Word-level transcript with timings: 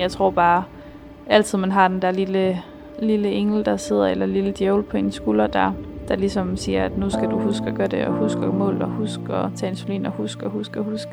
Jeg 0.00 0.10
tror 0.10 0.30
bare, 0.30 0.64
altid 1.26 1.58
man 1.58 1.72
har 1.72 1.88
den 1.88 2.02
der 2.02 2.10
lille, 2.10 2.62
lille 2.98 3.28
engel, 3.32 3.64
der 3.64 3.76
sidder, 3.76 4.06
eller 4.06 4.26
lille 4.26 4.52
djævel 4.58 4.82
på 4.82 4.96
en 4.96 5.12
skulder, 5.12 5.46
der, 5.46 5.72
der 6.08 6.16
ligesom 6.16 6.56
siger, 6.56 6.84
at 6.84 6.98
nu 6.98 7.10
skal 7.10 7.30
du 7.30 7.38
huske 7.38 7.66
at 7.66 7.74
gøre 7.74 7.86
det, 7.86 8.04
og 8.06 8.12
huske 8.12 8.40
at 8.40 8.54
måle, 8.54 8.84
og 8.84 8.90
huske 8.90 9.34
at 9.34 9.50
tage 9.56 9.70
insulin, 9.70 10.06
og 10.06 10.12
huske, 10.12 10.46
og 10.46 10.50
huske, 10.50 10.78
og 10.78 10.84
huske. 10.84 11.10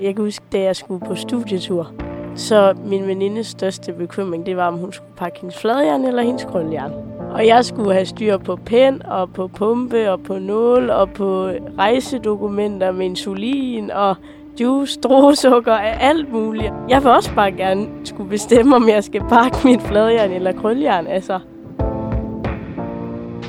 Jeg 0.00 0.14
kan 0.14 0.24
huske, 0.24 0.44
da 0.52 0.60
jeg 0.60 0.76
skulle 0.76 1.06
på 1.06 1.14
studietur, 1.14 1.92
så 2.34 2.74
min 2.84 3.06
venindes 3.06 3.46
største 3.46 3.92
bekymring, 3.92 4.46
det 4.46 4.56
var, 4.56 4.66
om 4.66 4.78
hun 4.78 4.92
skulle 4.92 5.16
pakke 5.16 5.40
hendes 5.40 5.58
fladjern 5.58 6.04
eller 6.04 6.22
hendes 6.22 6.44
krøljern. 6.44 7.09
Og 7.34 7.46
jeg 7.46 7.64
skulle 7.64 7.92
have 7.92 8.06
styr 8.06 8.36
på 8.36 8.56
pen, 8.56 9.02
og 9.02 9.32
på 9.32 9.48
pumpe, 9.48 10.10
og 10.10 10.22
på 10.22 10.38
nål, 10.38 10.90
og 10.90 11.10
på 11.10 11.50
rejsedokumenter 11.78 12.92
med 12.92 13.06
insulin, 13.06 13.90
og 13.90 14.16
juice, 14.60 14.92
strosukker 14.92 15.72
og 15.72 16.02
alt 16.02 16.32
muligt. 16.32 16.72
Jeg 16.88 17.02
vil 17.02 17.10
også 17.10 17.34
bare 17.34 17.52
gerne 17.52 17.86
skulle 18.04 18.30
bestemme, 18.30 18.76
om 18.76 18.88
jeg 18.88 19.04
skal 19.04 19.20
pakke 19.28 19.58
mit 19.64 19.82
fladjern 19.82 20.30
eller 20.30 20.52
krøljern. 20.52 21.06
Altså. 21.06 21.38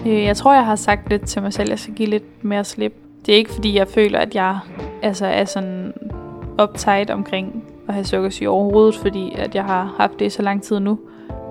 Øh, 0.05 0.23
jeg 0.23 0.37
tror, 0.37 0.53
jeg 0.53 0.65
har 0.65 0.75
sagt 0.75 1.09
lidt 1.09 1.27
til 1.27 1.41
mig 1.41 1.53
selv, 1.53 1.67
at 1.67 1.69
jeg 1.69 1.79
skal 1.79 1.93
give 1.93 2.09
lidt 2.09 2.43
mere 2.43 2.63
slip. 2.63 2.93
Det 3.25 3.33
er 3.33 3.37
ikke, 3.37 3.51
fordi 3.51 3.77
jeg 3.77 3.87
føler, 3.87 4.19
at 4.19 4.35
jeg 4.35 4.59
altså, 5.01 5.25
er 5.25 5.45
sådan 5.45 5.93
optaget 6.57 7.09
omkring 7.09 7.63
at 7.87 7.93
have 7.93 8.05
sukkersyge 8.05 8.49
overhovedet, 8.49 8.95
fordi 8.95 9.35
at 9.37 9.55
jeg 9.55 9.63
har 9.63 9.95
haft 9.97 10.19
det 10.19 10.25
i 10.25 10.29
så 10.29 10.41
lang 10.41 10.63
tid 10.63 10.79
nu. 10.79 10.99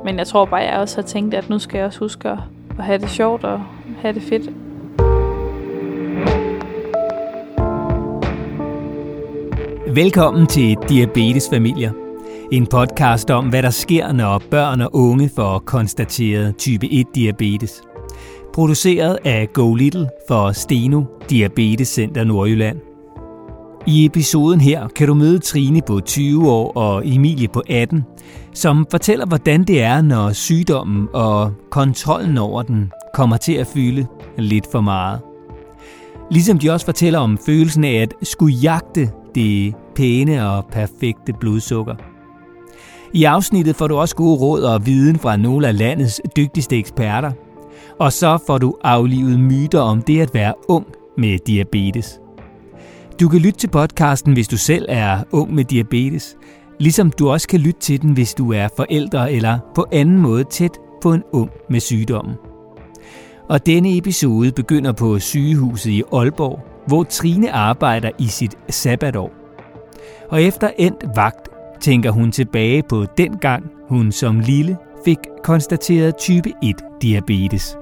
Men 0.05 0.19
jeg 0.19 0.27
tror 0.27 0.45
bare, 0.45 0.61
jeg 0.61 0.79
også 0.79 0.97
har 0.97 1.03
tænkt, 1.03 1.35
at 1.35 1.51
nu 1.51 1.59
skal 1.59 1.79
jeg 1.79 1.87
også 1.87 1.99
huske 1.99 2.29
at 2.29 2.39
have 2.79 2.99
det 2.99 3.11
sjovt 3.11 3.45
og 3.45 3.61
have 4.03 4.15
det 4.15 4.23
fedt. 4.23 4.51
Velkommen 9.95 10.47
til 10.47 10.77
Diabetesfamilier. 10.89 11.93
En 12.53 12.67
podcast 12.67 13.31
om, 13.31 13.49
hvad 13.49 13.63
der 13.63 13.71
sker, 13.71 14.13
når 14.13 14.43
børn 14.51 14.81
og 14.81 14.91
unge 14.93 15.31
får 15.37 15.59
konstateret 15.59 16.57
type 16.57 16.93
1 16.93 17.07
diabetes. 17.15 17.83
Produceret 18.55 19.19
af 19.25 19.49
Go 19.53 19.75
Little 19.75 20.09
for 20.29 20.53
Steno 20.53 21.03
Diabetes 21.31 21.89
Center 21.89 22.25
Nordjylland. 22.25 22.90
I 23.87 24.05
episoden 24.05 24.61
her 24.61 24.89
kan 24.89 25.07
du 25.07 25.15
møde 25.15 25.39
Trine 25.39 25.81
på 25.87 26.01
20 26.01 26.51
år 26.51 26.73
og 26.77 27.09
Emilie 27.09 27.49
på 27.49 27.63
18, 27.69 28.05
som 28.55 28.87
fortæller, 28.91 29.27
hvordan 29.27 29.65
det 29.65 29.83
er, 29.83 30.03
når 30.03 30.33
sygdommen 30.33 31.09
og 31.13 31.53
kontrollen 31.71 32.39
over 32.39 32.63
den 32.63 32.93
kommer 33.15 33.37
til 33.37 33.53
at 33.53 33.67
fylde 33.67 34.07
lidt 34.39 34.67
for 34.73 34.81
meget. 34.81 35.21
Ligesom 36.31 36.59
de 36.59 36.71
også 36.71 36.87
fortæller 36.87 37.19
om 37.19 37.39
følelsen 37.47 37.85
af 37.85 38.03
at 38.03 38.15
skulle 38.23 38.55
jagte 38.55 39.11
det 39.35 39.75
pæne 39.95 40.49
og 40.49 40.65
perfekte 40.73 41.33
blodsukker. 41.41 41.95
I 43.15 43.25
afsnittet 43.25 43.77
får 43.77 43.89
du 43.89 43.97
også 43.97 44.17
gode 44.17 44.41
råd 44.41 44.63
og 44.63 44.87
viden 44.87 45.19
fra 45.19 45.37
nogle 45.37 45.69
af 45.69 45.79
landets 45.79 46.21
dygtigste 46.37 46.79
eksperter. 46.79 47.33
Og 47.99 48.13
så 48.13 48.39
får 48.47 48.59
du 48.59 48.75
aflivet 48.85 49.41
myter 49.41 49.81
om 49.81 50.03
det 50.03 50.21
at 50.21 50.35
være 50.35 50.55
ung 50.69 50.87
med 51.19 51.39
diabetes. 51.47 52.21
Du 53.21 53.29
kan 53.29 53.41
lytte 53.41 53.59
til 53.59 53.69
podcasten, 53.69 54.33
hvis 54.33 54.49
du 54.49 54.57
selv 54.57 54.87
er 54.89 55.25
ung 55.33 55.55
med 55.55 55.65
diabetes, 55.65 56.37
ligesom 56.79 57.11
du 57.11 57.31
også 57.31 57.49
kan 57.49 57.61
lytte 57.61 57.81
til 57.81 58.03
den, 58.03 58.13
hvis 58.13 58.35
du 58.35 58.53
er 58.53 58.69
forældre 58.77 59.33
eller 59.33 59.59
på 59.75 59.87
anden 59.93 60.19
måde 60.19 60.45
tæt 60.45 60.79
på 61.03 61.13
en 61.13 61.23
ung 61.33 61.51
med 61.71 61.81
sygdommen. 61.81 62.35
Og 63.49 63.67
denne 63.67 63.97
episode 63.97 64.53
begynder 64.53 64.93
på 64.93 65.19
sygehuset 65.19 65.91
i 65.91 66.03
Aalborg, 66.13 66.61
hvor 66.87 67.03
Trine 67.03 67.53
arbejder 67.53 68.11
i 68.19 68.27
sit 68.27 68.55
sabbatår. 68.69 69.33
Og 70.29 70.43
efter 70.43 70.71
endt 70.79 71.05
vagt 71.17 71.49
tænker 71.81 72.11
hun 72.11 72.33
tilbage 72.33 72.83
på 72.89 73.07
den 73.19 73.39
gang, 73.39 73.65
hun 73.89 74.13
som 74.13 74.41
lille 74.41 74.77
fik 75.05 75.19
konstateret 75.45 76.17
type 76.17 76.53
1 76.63 76.77
diabetes. 77.03 77.77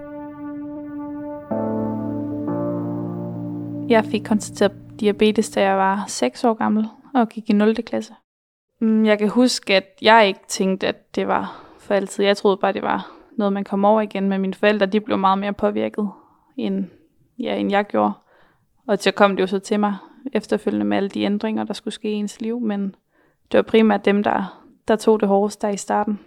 Jeg 3.88 4.04
fik 4.04 4.22
konstateret 4.24 4.87
diabetes, 5.00 5.50
da 5.50 5.62
jeg 5.62 5.76
var 5.76 6.04
6 6.08 6.44
år 6.44 6.54
gammel 6.54 6.88
og 7.14 7.28
gik 7.28 7.50
i 7.50 7.52
0. 7.52 7.74
klasse. 7.74 8.14
Mm, 8.80 9.04
Jeg 9.04 9.18
kan 9.18 9.28
huske, 9.28 9.76
at 9.76 9.98
jeg 10.02 10.26
ikke 10.26 10.40
tænkte, 10.48 10.86
at 10.86 11.14
det 11.14 11.28
var 11.28 11.64
for 11.78 11.94
altid. 11.94 12.24
Jeg 12.24 12.36
troede 12.36 12.56
bare, 12.56 12.72
det 12.72 12.82
var 12.82 13.10
noget, 13.36 13.52
man 13.52 13.64
kom 13.64 13.84
over 13.84 14.00
igen. 14.00 14.28
med 14.28 14.38
mine 14.38 14.54
forældre, 14.54 14.86
de 14.86 15.00
blev 15.00 15.18
meget 15.18 15.38
mere 15.38 15.52
påvirket, 15.52 16.08
end, 16.56 16.84
ja, 17.38 17.56
end 17.56 17.70
jeg 17.70 17.84
gjorde. 17.86 18.12
Og 18.86 18.98
så 18.98 19.10
kom 19.10 19.36
det 19.36 19.42
jo 19.42 19.46
så 19.46 19.58
til 19.58 19.80
mig 19.80 19.96
efterfølgende 20.32 20.86
med 20.86 20.96
alle 20.96 21.08
de 21.08 21.22
ændringer, 21.22 21.64
der 21.64 21.72
skulle 21.74 21.94
ske 21.94 22.10
i 22.10 22.14
ens 22.14 22.40
liv. 22.40 22.60
Men 22.60 22.94
det 23.52 23.58
var 23.58 23.62
primært 23.62 24.04
dem, 24.04 24.22
der, 24.22 24.62
der 24.88 24.96
tog 24.96 25.20
det 25.20 25.28
hårdest 25.28 25.62
der 25.62 25.68
i 25.68 25.76
starten. 25.76 26.20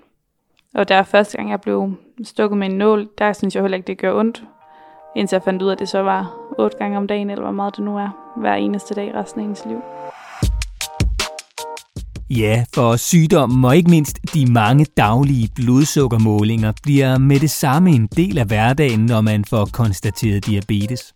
Og 0.73 0.87
der 0.89 1.03
første 1.03 1.37
gang, 1.37 1.49
jeg 1.49 1.61
blev 1.61 1.93
stukket 2.23 2.57
med 2.57 2.67
en 2.67 2.77
nål, 2.77 3.09
der 3.17 3.33
synes 3.33 3.55
jeg 3.55 3.63
heller 3.63 3.77
ikke, 3.77 3.87
det 3.87 3.97
gør 3.97 4.13
ondt. 4.19 4.43
Indtil 5.15 5.35
jeg 5.35 5.43
fandt 5.43 5.61
ud 5.61 5.67
af, 5.67 5.71
at 5.71 5.79
det 5.79 5.89
så 5.89 5.99
var 5.99 6.40
otte 6.61 6.77
gange 6.77 6.97
om 6.97 7.07
dagen, 7.07 7.29
eller 7.29 7.43
hvor 7.43 7.51
meget 7.51 7.75
det 7.75 7.85
nu 7.85 7.97
er, 7.97 8.09
hver 8.37 8.53
eneste 8.53 8.95
dag 8.95 9.15
resten 9.15 9.41
af 9.41 9.45
ens 9.45 9.63
liv. 9.65 9.77
Ja, 12.29 12.65
for 12.75 12.95
sygdommen 12.95 13.65
og 13.65 13.77
ikke 13.77 13.89
mindst 13.89 14.19
de 14.33 14.51
mange 14.51 14.85
daglige 14.97 15.49
blodsukkermålinger 15.55 16.71
bliver 16.83 17.17
med 17.17 17.39
det 17.39 17.51
samme 17.51 17.89
en 17.89 18.07
del 18.07 18.37
af 18.37 18.45
hverdagen, 18.45 19.05
når 19.05 19.21
man 19.21 19.45
får 19.45 19.69
konstateret 19.73 20.45
diabetes. 20.45 21.13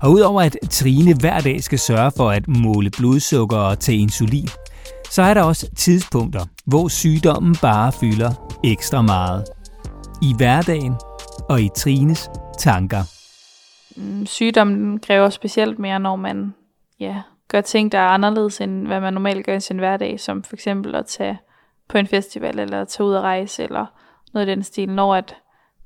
Og 0.00 0.12
udover 0.12 0.42
at 0.42 0.56
Trine 0.70 1.14
hver 1.14 1.40
dag 1.40 1.62
skal 1.62 1.78
sørge 1.78 2.10
for 2.16 2.30
at 2.30 2.48
måle 2.48 2.90
blodsukker 2.90 3.56
og 3.56 3.78
tage 3.78 3.98
insulin, 3.98 4.48
så 5.10 5.22
er 5.22 5.34
der 5.34 5.42
også 5.42 5.66
tidspunkter, 5.76 6.44
hvor 6.66 6.88
sygdommen 6.88 7.56
bare 7.62 7.92
fylder 7.92 8.32
ekstra 8.64 9.02
meget. 9.02 9.44
I 10.22 10.34
hverdagen 10.36 10.94
og 11.48 11.60
i 11.60 11.68
Trines 11.76 12.30
tanker. 12.58 13.19
Mm, 14.00 14.26
sygdommen 14.26 15.00
kræver 15.00 15.28
specielt 15.28 15.78
mere, 15.78 16.00
når 16.00 16.16
man 16.16 16.54
ja, 17.00 17.22
gør 17.48 17.60
ting, 17.60 17.92
der 17.92 17.98
er 17.98 18.08
anderledes, 18.08 18.60
end 18.60 18.86
hvad 18.86 19.00
man 19.00 19.12
normalt 19.12 19.46
gør 19.46 19.54
i 19.54 19.60
sin 19.60 19.78
hverdag, 19.78 20.20
som 20.20 20.42
for 20.42 20.56
eksempel 20.56 20.94
at 20.94 21.06
tage 21.06 21.38
på 21.88 21.98
en 21.98 22.06
festival, 22.06 22.58
eller 22.58 22.84
tage 22.84 23.06
ud 23.06 23.14
og 23.14 23.22
rejse, 23.22 23.62
eller 23.62 23.86
noget 24.32 24.46
i 24.46 24.50
den 24.50 24.62
stil. 24.62 24.88
Når 24.88 25.14
at 25.14 25.36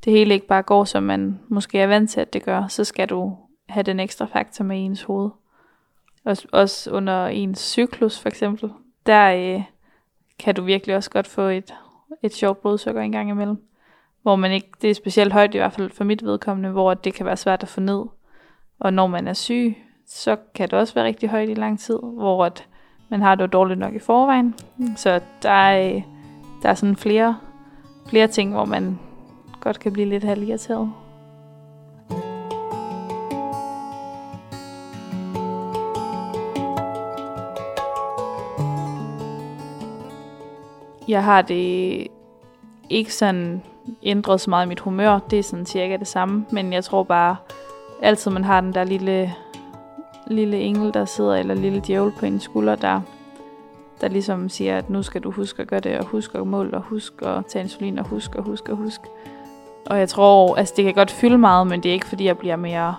det 0.04 0.12
hele 0.12 0.34
ikke 0.34 0.46
bare 0.46 0.62
går, 0.62 0.84
som 0.84 1.02
man 1.02 1.40
måske 1.48 1.78
er 1.78 1.86
vant 1.86 2.10
til, 2.10 2.20
at 2.20 2.32
det 2.32 2.42
gør, 2.42 2.66
så 2.66 2.84
skal 2.84 3.08
du 3.08 3.36
have 3.68 3.82
den 3.82 4.00
ekstra 4.00 4.24
faktor 4.24 4.64
med 4.64 4.76
i 4.76 4.80
ens 4.80 5.02
hoved. 5.02 5.30
Også, 6.24 6.48
også 6.52 6.90
under 6.90 7.26
ens 7.26 7.58
cyklus 7.58 8.20
for 8.20 8.28
eksempel, 8.28 8.70
der 9.06 9.54
øh, 9.56 9.62
kan 10.38 10.54
du 10.54 10.62
virkelig 10.62 10.96
også 10.96 11.10
godt 11.10 11.26
få 11.26 11.42
et, 11.42 11.74
et 12.22 12.34
sjovt 12.34 12.60
blodsukker 12.60 13.02
en 13.02 13.12
gang 13.12 13.30
imellem. 13.30 13.62
Hvor 14.24 14.36
man 14.36 14.52
ikke, 14.52 14.70
det 14.82 14.90
er 14.90 14.94
specielt 14.94 15.32
højt 15.32 15.54
i 15.54 15.58
hvert 15.58 15.72
fald 15.72 15.90
for 15.90 16.04
mit 16.04 16.24
vedkommende, 16.24 16.70
hvor 16.70 16.94
det 16.94 17.14
kan 17.14 17.26
være 17.26 17.36
svært 17.36 17.62
at 17.62 17.68
få 17.68 17.80
ned. 17.80 18.04
Og 18.80 18.92
når 18.92 19.06
man 19.06 19.28
er 19.28 19.32
syg, 19.32 19.76
så 20.06 20.36
kan 20.54 20.68
det 20.68 20.78
også 20.78 20.94
være 20.94 21.04
rigtig 21.04 21.28
højt 21.28 21.48
i 21.48 21.54
lang 21.54 21.80
tid, 21.80 21.98
hvor 22.02 22.44
at 22.44 22.68
man 23.08 23.22
har 23.22 23.34
det 23.34 23.42
jo 23.42 23.46
dårligt 23.46 23.78
nok 23.78 23.94
i 23.94 23.98
forvejen. 23.98 24.54
Så 24.96 25.20
der 25.42 25.50
er, 25.50 26.00
der 26.62 26.68
er 26.68 26.74
sådan 26.74 26.96
flere, 26.96 27.38
flere 28.08 28.26
ting, 28.26 28.52
hvor 28.52 28.64
man 28.64 28.98
godt 29.60 29.80
kan 29.80 29.92
blive 29.92 30.08
lidt 30.08 30.24
halvirriteret. 30.24 30.92
Jeg 41.08 41.24
har 41.24 41.42
det 41.42 42.06
ikke 42.90 43.14
sådan 43.14 43.62
ændret 44.02 44.40
så 44.40 44.50
meget 44.50 44.66
i 44.66 44.68
mit 44.68 44.80
humør. 44.80 45.18
Det 45.30 45.38
er 45.38 45.42
sådan 45.42 45.66
cirka 45.66 45.96
det 45.96 46.06
samme. 46.06 46.46
Men 46.50 46.72
jeg 46.72 46.84
tror 46.84 47.02
bare, 47.02 47.36
altid 48.02 48.30
man 48.30 48.44
har 48.44 48.60
den 48.60 48.74
der 48.74 48.84
lille, 48.84 49.34
lille 50.26 50.60
engel, 50.60 50.94
der 50.94 51.04
sidder, 51.04 51.34
eller 51.34 51.54
lille 51.54 51.82
djævel 51.86 52.12
på 52.18 52.26
en 52.26 52.40
skulder, 52.40 52.76
der, 52.76 53.00
der 54.00 54.08
ligesom 54.08 54.48
siger, 54.48 54.78
at 54.78 54.90
nu 54.90 55.02
skal 55.02 55.20
du 55.20 55.30
huske 55.30 55.62
at 55.62 55.68
gøre 55.68 55.80
det, 55.80 55.98
og 55.98 56.04
huske 56.04 56.38
at 56.38 56.46
måle, 56.46 56.76
og 56.76 56.82
huske 56.82 57.26
at 57.26 57.46
tage 57.46 57.62
insulin, 57.62 57.98
og 57.98 58.04
huske, 58.04 58.38
og 58.38 58.44
huske, 58.44 58.72
og 58.72 58.76
huske. 58.76 59.04
Og 59.86 59.98
jeg 59.98 60.08
tror, 60.08 60.56
altså 60.56 60.74
det 60.76 60.84
kan 60.84 60.94
godt 60.94 61.10
fylde 61.10 61.38
meget, 61.38 61.66
men 61.66 61.82
det 61.82 61.88
er 61.88 61.92
ikke 61.92 62.06
fordi, 62.06 62.24
jeg 62.24 62.38
bliver 62.38 62.56
mere 62.56 62.94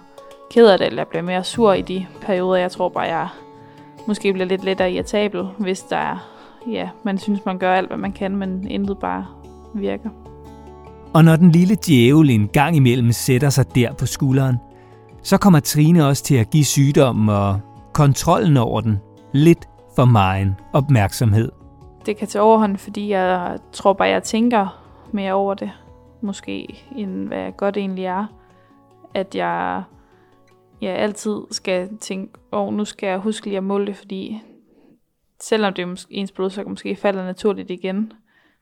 ked 0.52 0.68
af 0.68 0.78
det, 0.78 0.88
eller 0.88 1.02
jeg 1.02 1.08
bliver 1.08 1.24
mere 1.24 1.44
sur 1.44 1.74
i 1.74 1.82
de 1.82 2.06
perioder. 2.22 2.56
Jeg 2.56 2.72
tror 2.72 2.90
bare, 2.90 3.04
jeg 3.04 3.28
måske 4.08 4.34
bliver 4.34 4.48
lidt 4.48 4.64
lettere 4.64 4.92
irritabel, 4.92 5.48
hvis 5.58 5.82
der 5.82 5.98
er, 5.98 6.18
ja, 6.68 6.90
man 7.04 7.18
synes, 7.18 7.46
man 7.46 7.58
gør 7.58 7.74
alt, 7.74 7.88
hvad 7.88 7.98
man 7.98 8.12
kan, 8.12 8.36
men 8.36 8.68
intet 8.68 8.98
bare 9.00 9.26
virker. 9.74 10.10
Og 11.16 11.24
når 11.24 11.36
den 11.36 11.52
lille 11.52 11.76
djævel 11.76 12.30
en 12.30 12.48
gang 12.48 12.76
imellem 12.76 13.12
sætter 13.12 13.50
sig 13.50 13.76
der 13.76 13.94
på 13.94 14.06
skulderen, 14.06 14.58
så 15.24 15.38
kommer 15.38 15.60
Trine 15.60 16.08
også 16.08 16.24
til 16.24 16.36
at 16.36 16.50
give 16.50 16.66
sygdommen 16.66 17.30
og 17.30 17.60
kontrollen 17.94 18.58
over 18.58 18.82
den 18.82 18.98
lidt 19.34 19.70
for 19.96 20.06
meget 20.06 20.56
opmærksomhed. 20.74 21.52
det 22.06 22.18
kan 22.18 22.28
tage 22.28 22.42
overhånd, 22.42 22.78
fordi 22.78 23.10
jeg 23.10 23.58
tror 23.72 23.94
bare, 23.94 24.08
jeg 24.08 24.24
tænker 24.24 24.82
mere 25.12 25.34
over 25.34 25.54
det, 25.54 25.72
måske, 26.22 26.86
end 26.96 27.28
hvad 27.28 27.52
godt 27.52 27.78
egentlig 27.78 28.06
er. 28.06 28.26
At 29.14 29.36
jeg, 29.36 29.84
ja, 30.82 30.92
altid 30.92 31.38
skal 31.52 31.98
tænke, 31.98 32.34
åh, 32.52 32.68
oh, 32.68 32.74
nu 32.74 32.86
skal 32.86 33.08
jeg 33.08 33.18
huske 33.18 33.46
lige 33.46 33.58
at 33.58 33.64
måle 33.64 33.86
det, 33.86 33.96
fordi 33.96 34.42
selvom 35.42 35.74
det 35.74 35.84
er 35.84 36.06
ens 36.10 36.32
blodsukker 36.32 36.70
måske 36.70 36.96
falder 36.96 37.26
naturligt 37.26 37.72
igen, 37.72 38.14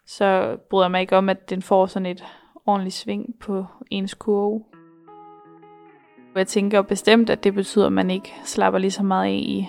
så 0.06 0.58
bryder 0.70 0.86
jeg 0.86 0.92
mig 0.92 1.02
ikke 1.02 1.18
om, 1.18 1.30
at 1.30 1.50
den 1.50 1.62
får 1.62 1.86
sådan 1.86 2.06
et 2.06 2.24
ordentlig 2.66 2.94
sving 2.94 3.36
på 3.40 3.66
ens 3.92 4.14
kurve. 4.14 4.64
Jeg 6.36 6.48
tænker 6.48 6.82
bestemt, 6.82 7.30
at 7.30 7.44
det 7.44 7.54
betyder, 7.54 7.86
at 7.86 7.94
man 7.94 8.12
ikke 8.12 8.34
slapper 8.44 8.80
lige 8.80 8.92
så 8.92 9.04
meget 9.04 9.26
af 9.26 9.34
i 9.34 9.68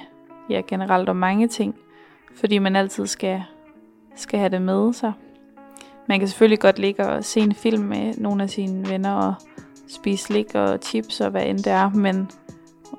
ja, 0.50 0.62
generelt 0.69 1.08
om 1.08 1.17
mange 1.17 1.49
ting, 1.49 1.75
fordi 2.35 2.58
man 2.58 2.76
altid 2.76 3.06
skal, 3.06 3.43
skal 4.17 4.38
have 4.38 4.50
det 4.50 4.62
med 4.62 4.93
sig. 4.93 5.12
Man 6.08 6.19
kan 6.19 6.29
selvfølgelig 6.29 6.61
godt 6.61 6.79
ligge 6.79 7.06
og 7.06 7.25
se 7.25 7.41
en 7.41 7.55
film 7.55 7.82
med 7.82 8.14
nogle 8.19 8.43
af 8.43 8.50
sine 8.50 8.88
venner 8.88 9.12
og 9.12 9.35
spise 9.88 10.25
slik 10.25 10.55
og 10.55 10.79
chips 10.82 11.20
og 11.20 11.31
hvad 11.31 11.47
end 11.47 11.58
det 11.58 11.73
er, 11.73 11.90
men 11.90 12.31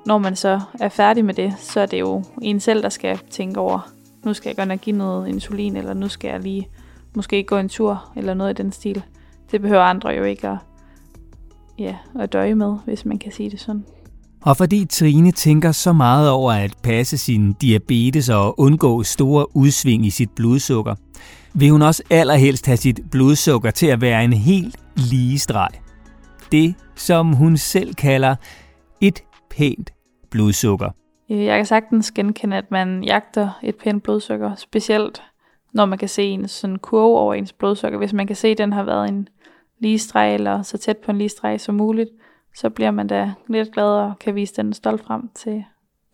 når 0.06 0.18
man 0.18 0.36
så 0.36 0.60
er 0.80 0.88
færdig 0.88 1.24
med 1.24 1.34
det, 1.34 1.54
så 1.58 1.80
er 1.80 1.86
det 1.86 2.00
jo 2.00 2.22
en 2.42 2.60
selv, 2.60 2.82
der 2.82 2.88
skal 2.88 3.18
tænke 3.18 3.60
over, 3.60 3.92
nu 4.24 4.34
skal 4.34 4.48
jeg 4.48 4.56
godt 4.56 4.68
nok 4.68 4.80
give 4.80 4.96
noget 4.96 5.28
insulin, 5.28 5.76
eller 5.76 5.94
nu 5.94 6.08
skal 6.08 6.28
jeg 6.28 6.40
lige 6.40 6.68
måske 7.14 7.44
gå 7.44 7.56
en 7.56 7.68
tur, 7.68 8.12
eller 8.16 8.34
noget 8.34 8.58
i 8.58 8.62
den 8.62 8.72
stil. 8.72 9.04
Det 9.50 9.62
behøver 9.62 9.82
andre 9.82 10.10
jo 10.10 10.24
ikke 10.24 10.48
at, 10.48 10.58
ja, 11.78 11.96
at 12.20 12.32
døje 12.32 12.54
med, 12.54 12.76
hvis 12.84 13.04
man 13.04 13.18
kan 13.18 13.32
sige 13.32 13.50
det 13.50 13.60
sådan. 13.60 13.84
Og 14.42 14.56
fordi 14.56 14.84
Trine 14.84 15.30
tænker 15.30 15.72
så 15.72 15.92
meget 15.92 16.30
over 16.30 16.52
at 16.52 16.74
passe 16.82 17.18
sin 17.18 17.52
diabetes 17.52 18.28
og 18.28 18.60
undgå 18.60 19.02
store 19.02 19.56
udsving 19.56 20.06
i 20.06 20.10
sit 20.10 20.30
blodsukker, 20.36 20.94
vil 21.54 21.70
hun 21.70 21.82
også 21.82 22.02
allerhelst 22.10 22.66
have 22.66 22.76
sit 22.76 23.00
blodsukker 23.10 23.70
til 23.70 23.86
at 23.86 24.00
være 24.00 24.24
en 24.24 24.32
helt 24.32 24.76
lige 24.96 25.38
streg. 25.38 25.68
Det, 26.52 26.74
som 26.94 27.32
hun 27.32 27.56
selv 27.56 27.94
kalder 27.94 28.36
et 29.00 29.22
pænt 29.50 29.90
blodsukker. 30.30 30.90
Jeg 31.28 31.58
kan 31.58 31.66
sagtens 31.66 32.10
genkende, 32.10 32.56
at 32.56 32.70
man 32.70 33.04
jagter 33.04 33.50
et 33.62 33.74
pænt 33.76 34.02
blodsukker, 34.02 34.54
specielt 34.54 35.22
når 35.74 35.86
man 35.86 35.98
kan 35.98 36.08
se 36.08 36.22
en 36.22 36.48
sådan 36.48 36.78
kurve 36.78 37.18
over 37.18 37.34
ens 37.34 37.52
blodsukker. 37.52 37.98
Hvis 37.98 38.12
man 38.12 38.26
kan 38.26 38.36
se, 38.36 38.48
at 38.48 38.58
den 38.58 38.72
har 38.72 38.82
været 38.82 39.08
en 39.08 39.28
lige 39.78 39.98
streg, 39.98 40.34
eller 40.34 40.62
så 40.62 40.78
tæt 40.78 40.96
på 40.96 41.10
en 41.10 41.18
lige 41.18 41.28
streg 41.28 41.60
som 41.60 41.74
muligt, 41.74 42.10
så 42.54 42.70
bliver 42.70 42.90
man 42.90 43.06
da 43.06 43.32
lidt 43.48 43.72
glad 43.72 43.86
og 43.86 44.18
kan 44.18 44.34
vise 44.34 44.54
den 44.54 44.72
stolt 44.72 45.04
frem 45.04 45.28
til 45.34 45.64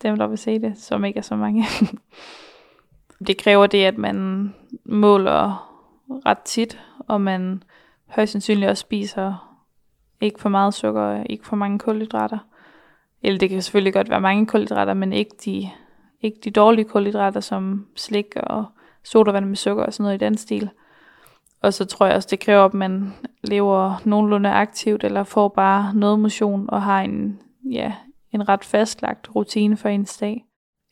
dem, 0.01 0.17
der 0.17 0.27
vil 0.27 0.37
se 0.37 0.59
det, 0.59 0.77
som 0.77 1.05
ikke 1.05 1.17
er 1.17 1.21
så 1.21 1.35
mange. 1.35 1.65
det 3.27 3.37
kræver 3.37 3.67
det, 3.67 3.83
at 3.83 3.97
man 3.97 4.49
måler 4.85 5.69
ret 6.25 6.39
tit, 6.45 6.81
og 6.99 7.21
man 7.21 7.63
højst 8.07 8.31
sandsynligt 8.31 8.69
også 8.69 8.81
spiser 8.81 9.53
ikke 10.21 10.39
for 10.39 10.49
meget 10.49 10.73
sukker, 10.73 11.23
ikke 11.23 11.45
for 11.45 11.55
mange 11.55 11.79
kulhydrater. 11.79 12.37
Eller 13.21 13.39
det 13.39 13.49
kan 13.49 13.61
selvfølgelig 13.61 13.93
godt 13.93 14.09
være 14.09 14.21
mange 14.21 14.47
kulhydrater, 14.47 14.93
men 14.93 15.13
ikke 15.13 15.35
de, 15.45 15.69
ikke 16.21 16.39
de 16.43 16.51
dårlige 16.51 16.85
kulhydrater 16.85 17.39
som 17.39 17.87
slik 17.95 18.35
og 18.35 18.65
sodavand 19.03 19.45
med 19.45 19.55
sukker 19.55 19.83
og 19.83 19.93
sådan 19.93 20.03
noget 20.03 20.21
i 20.21 20.25
den 20.25 20.37
stil. 20.37 20.69
Og 21.63 21.73
så 21.73 21.85
tror 21.85 22.05
jeg 22.05 22.15
også, 22.15 22.27
det 22.31 22.39
kræver, 22.39 22.65
at 22.65 22.73
man 22.73 23.13
lever 23.43 24.01
nogenlunde 24.05 24.49
aktivt, 24.49 25.03
eller 25.03 25.23
får 25.23 25.47
bare 25.47 25.95
noget 25.95 26.19
motion, 26.19 26.65
og 26.69 26.81
har 26.81 27.01
en, 27.01 27.39
ja, 27.71 27.93
en 28.31 28.49
ret 28.49 28.63
fastlagt 28.63 29.35
rutine 29.35 29.77
for 29.77 29.89
ens 29.89 30.17
dag. 30.17 30.45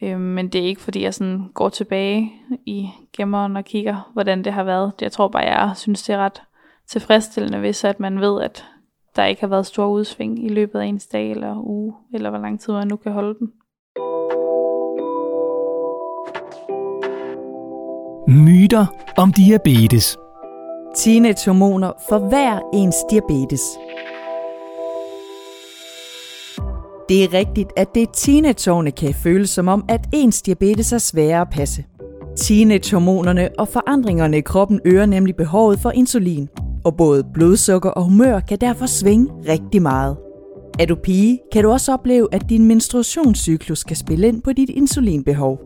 Øhm, 0.03 0.21
men 0.21 0.47
det 0.47 0.61
er 0.61 0.65
ikke, 0.65 0.81
fordi 0.81 1.03
jeg 1.03 1.13
sådan 1.13 1.47
går 1.53 1.69
tilbage 1.69 2.31
i 2.65 2.89
gemmeren 3.17 3.57
og 3.57 3.65
kigger, 3.65 4.09
hvordan 4.13 4.43
det 4.43 4.53
har 4.53 4.63
været. 4.63 4.91
Jeg 5.01 5.11
tror 5.11 5.27
bare, 5.27 5.43
jeg 5.43 5.71
synes, 5.75 6.03
det 6.03 6.13
er 6.13 6.17
ret 6.17 6.41
tilfredsstillende, 6.87 7.59
hvis 7.59 7.83
at 7.83 7.99
man 7.99 8.21
ved, 8.21 8.41
at 8.41 8.65
der 9.15 9.25
ikke 9.25 9.41
har 9.41 9.47
været 9.47 9.65
stor 9.65 9.87
udsving 9.87 10.45
i 10.45 10.49
løbet 10.49 10.79
af 10.79 10.85
ens 10.85 11.07
dag 11.07 11.31
eller 11.31 11.55
uge, 11.63 11.93
eller 12.13 12.29
hvor 12.29 12.39
lang 12.39 12.59
tid 12.59 12.73
man 12.73 12.87
nu 12.87 12.95
kan 12.95 13.11
holde 13.11 13.39
den. 13.39 13.51
Myter 18.27 18.85
om 19.17 19.33
diabetes. 19.33 20.17
Teenagehormoner 20.95 21.91
for 22.09 22.19
hver 22.19 22.59
ens 22.73 22.95
diabetes. 23.11 23.61
Det 27.09 27.23
er 27.23 27.33
rigtigt, 27.33 27.69
at 27.77 27.95
det 27.95 28.09
teenageårene 28.13 28.91
kan 28.91 29.13
føles 29.13 29.49
som 29.49 29.67
om, 29.67 29.85
at 29.89 30.09
ens 30.13 30.41
diabetes 30.41 30.93
er 30.93 30.97
sværere 30.97 31.41
at 31.41 31.47
passe. 31.51 31.85
Teenagehormonerne 32.37 33.49
og 33.57 33.67
forandringerne 33.67 34.37
i 34.37 34.41
kroppen 34.41 34.79
øger 34.85 35.05
nemlig 35.05 35.35
behovet 35.35 35.79
for 35.79 35.91
insulin, 35.91 36.49
og 36.85 36.97
både 36.97 37.23
blodsukker 37.33 37.89
og 37.89 38.03
humør 38.03 38.39
kan 38.39 38.57
derfor 38.57 38.85
svinge 38.85 39.27
rigtig 39.47 39.81
meget. 39.81 40.17
Er 40.79 40.85
du 40.85 40.95
pige, 40.95 41.39
kan 41.53 41.63
du 41.63 41.71
også 41.71 41.93
opleve, 41.93 42.27
at 42.31 42.49
din 42.49 42.65
menstruationscyklus 42.65 43.83
kan 43.83 43.95
spille 43.95 44.27
ind 44.27 44.41
på 44.41 44.53
dit 44.53 44.69
insulinbehov. 44.69 45.59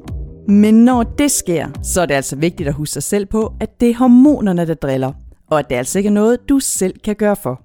Men 0.47 0.85
når 0.85 1.03
det 1.03 1.31
sker, 1.31 1.67
så 1.83 2.01
er 2.01 2.05
det 2.05 2.13
altså 2.13 2.35
vigtigt 2.35 2.69
at 2.69 2.75
huske 2.75 2.93
sig 2.93 3.03
selv 3.03 3.25
på, 3.25 3.53
at 3.59 3.79
det 3.79 3.89
er 3.89 3.95
hormonerne, 3.95 4.67
der 4.67 4.73
driller, 4.73 5.13
og 5.47 5.59
at 5.59 5.69
det 5.69 5.75
altså 5.75 5.99
ikke 5.99 6.07
er 6.07 6.11
noget, 6.13 6.49
du 6.49 6.59
selv 6.59 6.99
kan 7.03 7.15
gøre 7.15 7.35
for. 7.35 7.61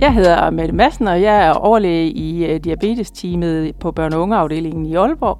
Jeg 0.00 0.14
hedder 0.14 0.50
Mette 0.50 0.74
Madsen, 0.74 1.08
og 1.08 1.22
jeg 1.22 1.46
er 1.46 1.50
overlæge 1.50 2.10
i 2.10 2.44
øh, 2.44 2.60
diabetesteamet 2.60 3.76
på 3.76 3.92
børne- 4.00 4.14
og 4.14 4.20
ungeafdelingen 4.22 4.86
i 4.86 4.94
Aalborg. 4.94 5.38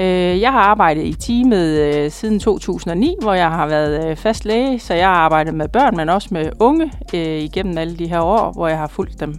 Øh, 0.00 0.40
jeg 0.40 0.52
har 0.52 0.60
arbejdet 0.60 1.04
i 1.04 1.14
teamet 1.14 1.80
øh, 1.80 2.10
siden 2.10 2.40
2009, 2.40 3.16
hvor 3.22 3.32
jeg 3.32 3.50
har 3.50 3.66
været 3.66 4.18
fast 4.18 4.44
læge, 4.44 4.78
så 4.78 4.94
jeg 4.94 5.06
har 5.06 5.14
arbejdet 5.14 5.54
med 5.54 5.68
børn, 5.68 5.96
men 5.96 6.08
også 6.08 6.28
med 6.32 6.50
unge 6.60 6.92
igennem 7.12 7.78
alle 7.78 7.96
de 7.96 8.06
her 8.06 8.20
år, 8.20 8.52
hvor 8.52 8.68
jeg 8.68 8.78
har 8.78 8.86
fulgt 8.86 9.20
dem. 9.20 9.34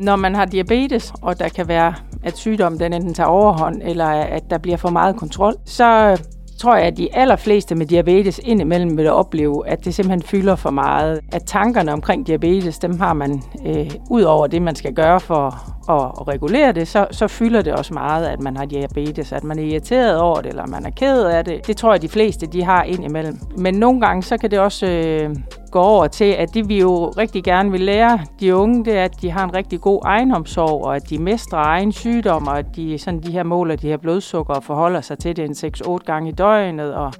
Når 0.00 0.16
man 0.16 0.34
har 0.34 0.44
diabetes, 0.44 1.12
og 1.22 1.38
der 1.38 1.48
kan 1.48 1.68
være, 1.68 1.94
at 2.24 2.36
sygdommen 2.36 2.80
den 2.80 2.92
enten 2.92 3.14
tager 3.14 3.28
overhånd, 3.28 3.82
eller 3.84 4.06
at 4.06 4.50
der 4.50 4.58
bliver 4.58 4.76
for 4.76 4.90
meget 4.90 5.16
kontrol, 5.16 5.54
så 5.64 6.16
tror 6.58 6.76
jeg, 6.76 6.86
at 6.86 6.96
de 6.96 7.14
allerfleste 7.14 7.74
med 7.74 7.86
diabetes 7.86 8.40
indimellem 8.44 8.96
vil 8.96 9.10
opleve, 9.10 9.68
at 9.68 9.84
det 9.84 9.94
simpelthen 9.94 10.22
fylder 10.22 10.56
for 10.56 10.70
meget. 10.70 11.20
At 11.32 11.42
tankerne 11.46 11.92
omkring 11.92 12.26
diabetes, 12.26 12.78
dem 12.78 13.00
har 13.00 13.12
man 13.12 13.42
øh, 13.66 13.90
ud 14.10 14.22
over 14.22 14.46
det, 14.46 14.62
man 14.62 14.74
skal 14.74 14.94
gøre 14.94 15.20
for 15.20 15.77
at, 15.88 16.12
at 16.20 16.28
regulere 16.28 16.72
det, 16.72 16.88
så, 16.88 17.06
så 17.10 17.28
fylder 17.28 17.62
det 17.62 17.72
også 17.72 17.94
meget, 17.94 18.26
at 18.26 18.40
man 18.40 18.56
har 18.56 18.64
diabetes. 18.64 19.32
At 19.32 19.44
man 19.44 19.58
er 19.58 19.62
irriteret 19.62 20.20
over 20.20 20.40
det, 20.40 20.46
eller 20.46 20.66
man 20.66 20.86
er 20.86 20.90
ked 20.90 21.24
af 21.24 21.44
det. 21.44 21.66
Det 21.66 21.76
tror 21.76 21.92
jeg, 21.92 22.02
de 22.02 22.08
fleste 22.08 22.46
de 22.46 22.64
har 22.64 22.82
ind 22.82 23.04
imellem. 23.04 23.38
Men 23.58 23.74
nogle 23.74 24.00
gange, 24.00 24.22
så 24.22 24.36
kan 24.36 24.50
det 24.50 24.58
også 24.58 24.86
øh, 24.86 25.36
gå 25.70 25.80
over 25.80 26.06
til, 26.06 26.24
at 26.24 26.54
det 26.54 26.68
vi 26.68 26.80
jo 26.80 27.08
rigtig 27.08 27.44
gerne 27.44 27.70
vil 27.70 27.80
lære 27.80 28.18
de 28.40 28.54
unge, 28.54 28.84
det 28.84 28.96
er, 28.96 29.04
at 29.04 29.22
de 29.22 29.30
har 29.30 29.44
en 29.44 29.54
rigtig 29.54 29.80
god 29.80 30.00
egenomsorg, 30.04 30.84
og 30.84 30.96
at 30.96 31.10
de 31.10 31.18
mestrer 31.18 31.58
egen 31.58 31.92
sygdom, 31.92 32.46
og 32.46 32.58
at 32.58 32.66
de, 32.76 32.98
sådan 32.98 33.20
de 33.20 33.32
her 33.32 33.42
måler 33.42 33.76
de 33.76 33.88
her 33.88 33.96
blodsukker 33.96 34.54
og 34.54 34.64
forholder 34.64 35.00
sig 35.00 35.18
til 35.18 35.36
det 35.36 35.64
en 35.64 35.72
6-8 35.86 35.96
gange 35.96 36.28
i 36.28 36.32
døgnet, 36.32 36.94
og 36.94 37.12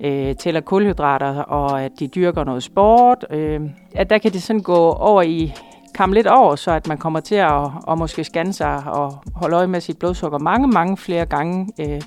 øh, 0.00 0.34
tæller 0.34 0.60
kulhydrater, 0.60 1.42
og 1.42 1.82
at 1.82 1.92
de 1.98 2.06
dyrker 2.06 2.44
noget 2.44 2.62
sport. 2.62 3.26
Øh, 3.30 3.60
at 3.94 4.10
der 4.10 4.18
kan 4.18 4.32
det 4.32 4.42
sådan 4.42 4.62
gå 4.62 4.90
over 4.90 5.22
i 5.22 5.54
kamme 5.96 6.14
lidt 6.14 6.26
over, 6.26 6.56
så 6.56 6.70
at 6.70 6.86
man 6.86 6.98
kommer 6.98 7.20
til 7.20 7.34
at, 7.34 7.62
at 7.88 7.98
måske 7.98 8.24
scanne 8.24 8.52
sig 8.52 8.82
og 8.86 9.18
holde 9.34 9.56
øje 9.56 9.66
med 9.66 9.80
sit 9.80 9.98
blodsukker 9.98 10.38
mange, 10.38 10.68
mange 10.68 10.96
flere 10.96 11.26
gange. 11.26 11.68
Øh, 11.80 12.00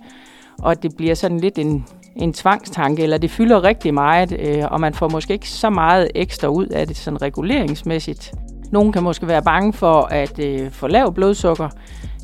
og 0.60 0.72
at 0.72 0.84
det 0.84 0.98
bliver 0.98 1.16
sådan 1.16 1.40
lidt 1.40 1.58
en, 1.58 1.86
en 2.16 2.34
tvangstanke, 2.34 3.04
eller 3.04 3.18
det 3.18 3.32
fylder 3.32 3.64
rigtig 3.64 3.94
meget, 3.94 4.32
øh, 4.40 4.64
og 4.72 4.82
man 4.82 4.94
får 4.94 5.10
måske 5.10 5.34
ikke 5.34 5.50
så 5.50 5.70
meget 5.70 6.12
ekstra 6.16 6.48
ud 6.48 6.66
af 6.66 6.88
det 6.88 6.98
sådan 6.98 7.22
reguleringsmæssigt. 7.22 8.34
Nogle 8.72 8.94
kan 8.94 9.04
måske 9.04 9.28
være 9.28 9.42
bange 9.42 9.74
for 9.74 10.02
at 10.02 10.40
øh, 10.40 10.72
få 10.72 10.88
lav 10.88 11.14
blodsukker, 11.14 11.70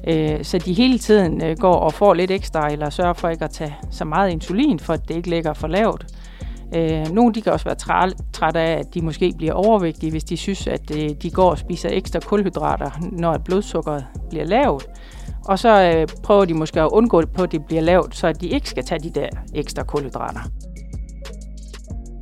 øh, 0.08 0.44
så 0.44 0.58
de 0.58 0.74
hele 0.74 1.00
tiden 1.00 1.44
øh, 1.44 1.58
går 1.58 1.76
og 1.76 1.94
får 1.94 2.14
lidt 2.14 2.32
ekstra, 2.32 2.72
eller 2.72 2.90
sørger 2.90 3.14
for 3.14 3.30
ikke 3.30 3.46
at 3.46 3.52
tage 3.52 3.76
så 3.92 4.06
meget 4.06 4.32
insulin, 4.32 4.80
for 4.80 4.94
at 4.94 5.08
det 5.08 5.16
ikke 5.16 5.30
ligger 5.30 5.54
for 5.54 5.68
lavt. 5.68 6.06
Øh, 6.76 7.12
nogle 7.12 7.34
de 7.34 7.42
kan 7.42 7.52
også 7.52 7.66
være 7.66 8.16
trætte 8.34 8.60
af, 8.60 8.80
at 8.80 8.94
de 8.94 9.02
måske 9.02 9.34
bliver 9.38 9.54
overvægtige, 9.54 10.12
hvis 10.12 10.24
de 10.24 10.38
synes, 10.38 10.68
at 10.68 10.92
øh, 10.98 11.10
de 11.10 11.32
går 11.32 11.50
og 11.50 11.58
spiser 11.58 11.90
ekstra 11.92 12.20
kulhydrater, 12.20 12.92
når 13.12 13.38
blodsukkeret 13.38 14.06
bliver 14.30 14.46
lavt. 14.46 14.86
Og 15.46 15.60
så 15.60 15.94
øh, 15.96 16.08
prøver 16.24 16.46
de 16.46 16.54
måske 16.54 16.82
at 16.82 16.90
undgå 16.92 17.22
på, 17.26 17.44
at 17.44 17.52
det 17.52 17.66
bliver 17.66 17.82
lavt, 17.82 18.16
så 18.16 18.32
de 18.32 18.48
ikke 18.48 18.70
skal 18.70 18.84
tage 18.86 19.00
de 19.00 19.10
der 19.10 19.30
ekstra 19.54 19.84
kulhydrater. 19.84 20.40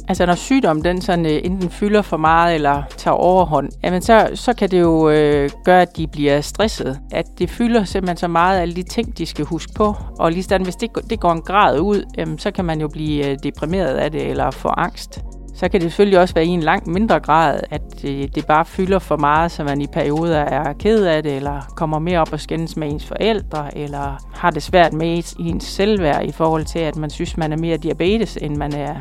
Altså 0.07 0.25
når 0.25 0.35
sygdommen 0.35 0.85
den 0.85 1.01
sådan, 1.01 1.25
øh, 1.25 1.41
enten 1.43 1.69
fylder 1.69 2.01
for 2.01 2.17
meget 2.17 2.55
eller 2.55 2.83
tager 2.97 3.15
overhånd, 3.15 3.69
jamen 3.83 4.01
så, 4.01 4.29
så 4.33 4.53
kan 4.53 4.71
det 4.71 4.81
jo 4.81 5.09
øh, 5.09 5.49
gøre, 5.65 5.81
at 5.81 5.97
de 5.97 6.07
bliver 6.07 6.41
stresset. 6.41 6.99
At 7.11 7.25
det 7.39 7.49
fylder 7.49 7.83
simpelthen 7.83 8.17
så 8.17 8.27
meget 8.27 8.57
af 8.57 8.61
alle 8.61 8.75
de 8.75 8.83
ting, 8.83 9.17
de 9.17 9.25
skal 9.25 9.45
huske 9.45 9.73
på. 9.75 9.95
Og 10.19 10.31
lige 10.31 10.43
sådan, 10.43 10.63
hvis 10.63 10.75
det, 10.75 10.89
det 11.09 11.19
går 11.19 11.31
en 11.31 11.41
grad 11.41 11.79
ud, 11.79 12.03
jamen, 12.17 12.39
så 12.39 12.51
kan 12.51 12.65
man 12.65 12.81
jo 12.81 12.87
blive 12.87 13.29
øh, 13.29 13.37
deprimeret 13.43 13.95
af 13.95 14.11
det 14.11 14.29
eller 14.29 14.51
få 14.51 14.67
angst. 14.67 15.23
Så 15.55 15.69
kan 15.69 15.81
det 15.81 15.81
selvfølgelig 15.81 16.19
også 16.19 16.33
være 16.33 16.45
i 16.45 16.49
en 16.49 16.59
langt 16.59 16.87
mindre 16.87 17.19
grad, 17.19 17.59
at 17.71 18.05
øh, 18.05 18.27
det 18.35 18.45
bare 18.47 18.65
fylder 18.65 18.99
for 18.99 19.17
meget, 19.17 19.51
så 19.51 19.63
man 19.63 19.81
i 19.81 19.87
perioder 19.87 20.37
er 20.37 20.73
ked 20.73 21.05
af 21.05 21.23
det, 21.23 21.35
eller 21.35 21.61
kommer 21.75 21.99
mere 21.99 22.19
op 22.19 22.33
og 22.33 22.39
skændes 22.39 22.77
med 22.77 22.91
ens 22.91 23.05
forældre, 23.05 23.77
eller 23.77 24.17
har 24.33 24.49
det 24.49 24.63
svært 24.63 24.93
med 24.93 25.23
ens 25.39 25.63
selvværd 25.63 26.25
i 26.25 26.31
forhold 26.31 26.65
til, 26.65 26.79
at 26.79 26.95
man 26.95 27.09
synes, 27.09 27.37
man 27.37 27.53
er 27.53 27.57
mere 27.57 27.77
diabetes, 27.77 28.37
end 28.41 28.55
man 28.55 28.73
er 28.73 28.95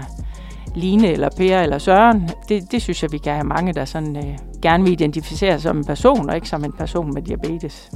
Line 0.74 1.08
eller 1.08 1.28
Per 1.36 1.60
eller 1.60 1.78
Søren. 1.78 2.30
Det, 2.48 2.72
det 2.72 2.82
synes 2.82 3.02
jeg, 3.02 3.12
vi 3.12 3.18
kan 3.18 3.32
have 3.32 3.44
mange, 3.44 3.72
der 3.72 3.84
sådan, 3.84 4.16
øh, 4.16 4.38
gerne 4.62 4.84
vil 4.84 4.92
identificere 4.92 5.60
som 5.60 5.76
en 5.76 5.84
person, 5.84 6.28
og 6.30 6.34
ikke 6.34 6.48
som 6.48 6.64
en 6.64 6.72
person 6.72 7.14
med 7.14 7.22
diabetes. 7.22 7.90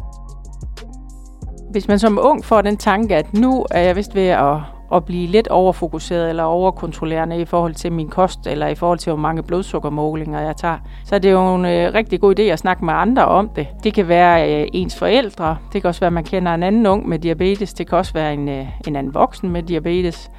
Hvis 1.71 1.89
man 1.89 1.99
som 1.99 2.19
ung 2.23 2.45
får 2.45 2.63
den 2.63 2.77
tanke, 2.77 3.17
at 3.17 3.35
nu 3.35 3.67
er 3.71 3.81
jeg 3.81 3.97
vist 3.97 4.15
ved 4.15 4.29
at, 4.29 4.57
at 4.93 5.05
blive 5.05 5.27
lidt 5.27 5.49
overfokuseret 5.49 6.29
eller 6.29 6.43
overkontrollerende 6.43 7.41
i 7.41 7.45
forhold 7.45 7.75
til 7.75 7.93
min 7.93 8.09
kost, 8.09 8.47
eller 8.47 8.67
i 8.67 8.75
forhold 8.75 8.99
til, 8.99 9.13
hvor 9.13 9.21
mange 9.21 9.43
blodsukkermålinger 9.43 10.41
jeg 10.41 10.57
tager, 10.57 10.79
så 11.05 11.15
er 11.15 11.19
det 11.19 11.33
jo 11.33 11.55
en 11.55 11.65
øh, 11.65 11.95
rigtig 11.95 12.21
god 12.21 12.39
idé 12.39 12.43
at 12.43 12.59
snakke 12.59 12.85
med 12.85 12.95
andre 12.95 13.25
om 13.25 13.49
det. 13.49 13.67
Det 13.85 13.95
kan 13.95 14.09
være 14.09 14.63
øh, 14.63 14.69
ens 14.73 14.99
forældre, 14.99 15.57
det 15.73 15.83
kan 15.83 15.89
også 15.89 16.01
være, 16.01 16.07
at 16.07 16.13
man 16.13 16.25
kender 16.25 16.55
en 16.55 16.63
anden 16.63 16.87
ung 16.87 17.09
med 17.09 17.19
diabetes, 17.19 17.75
det 17.75 17.89
kan 17.89 17.99
også 17.99 18.13
være 18.13 18.35
en, 18.35 18.49
øh, 18.49 18.67
en 18.87 18.97
anden 18.97 19.15
voksen 19.15 19.51
med 19.51 19.63
diabetes. 19.63 20.31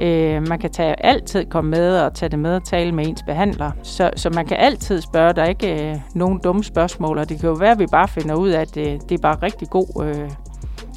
Øh, 0.00 0.48
man 0.48 0.58
kan 0.58 0.70
tage, 0.70 1.06
altid 1.06 1.44
komme 1.46 1.70
med 1.70 1.98
og 1.98 2.14
tage 2.14 2.28
det 2.28 2.38
med 2.38 2.54
og 2.54 2.64
tale 2.64 2.92
med 2.92 3.06
ens 3.06 3.22
behandler. 3.22 3.70
Så, 3.82 4.10
så 4.16 4.30
man 4.30 4.46
kan 4.46 4.56
altid 4.56 5.00
spørge, 5.00 5.32
der 5.32 5.42
er 5.42 5.48
ikke 5.48 5.90
øh, 5.90 5.96
nogen 6.14 6.40
dumme 6.44 6.64
spørgsmål, 6.64 7.18
og 7.18 7.28
det 7.28 7.40
kan 7.40 7.48
jo 7.48 7.54
være, 7.54 7.70
at 7.70 7.78
vi 7.78 7.86
bare 7.86 8.08
finder 8.08 8.34
ud 8.34 8.48
af, 8.48 8.60
at 8.60 8.74
det, 8.74 9.08
det 9.08 9.14
er 9.14 9.22
bare 9.22 9.36
rigtig 9.42 9.70
god... 9.70 10.04
Øh, 10.04 10.30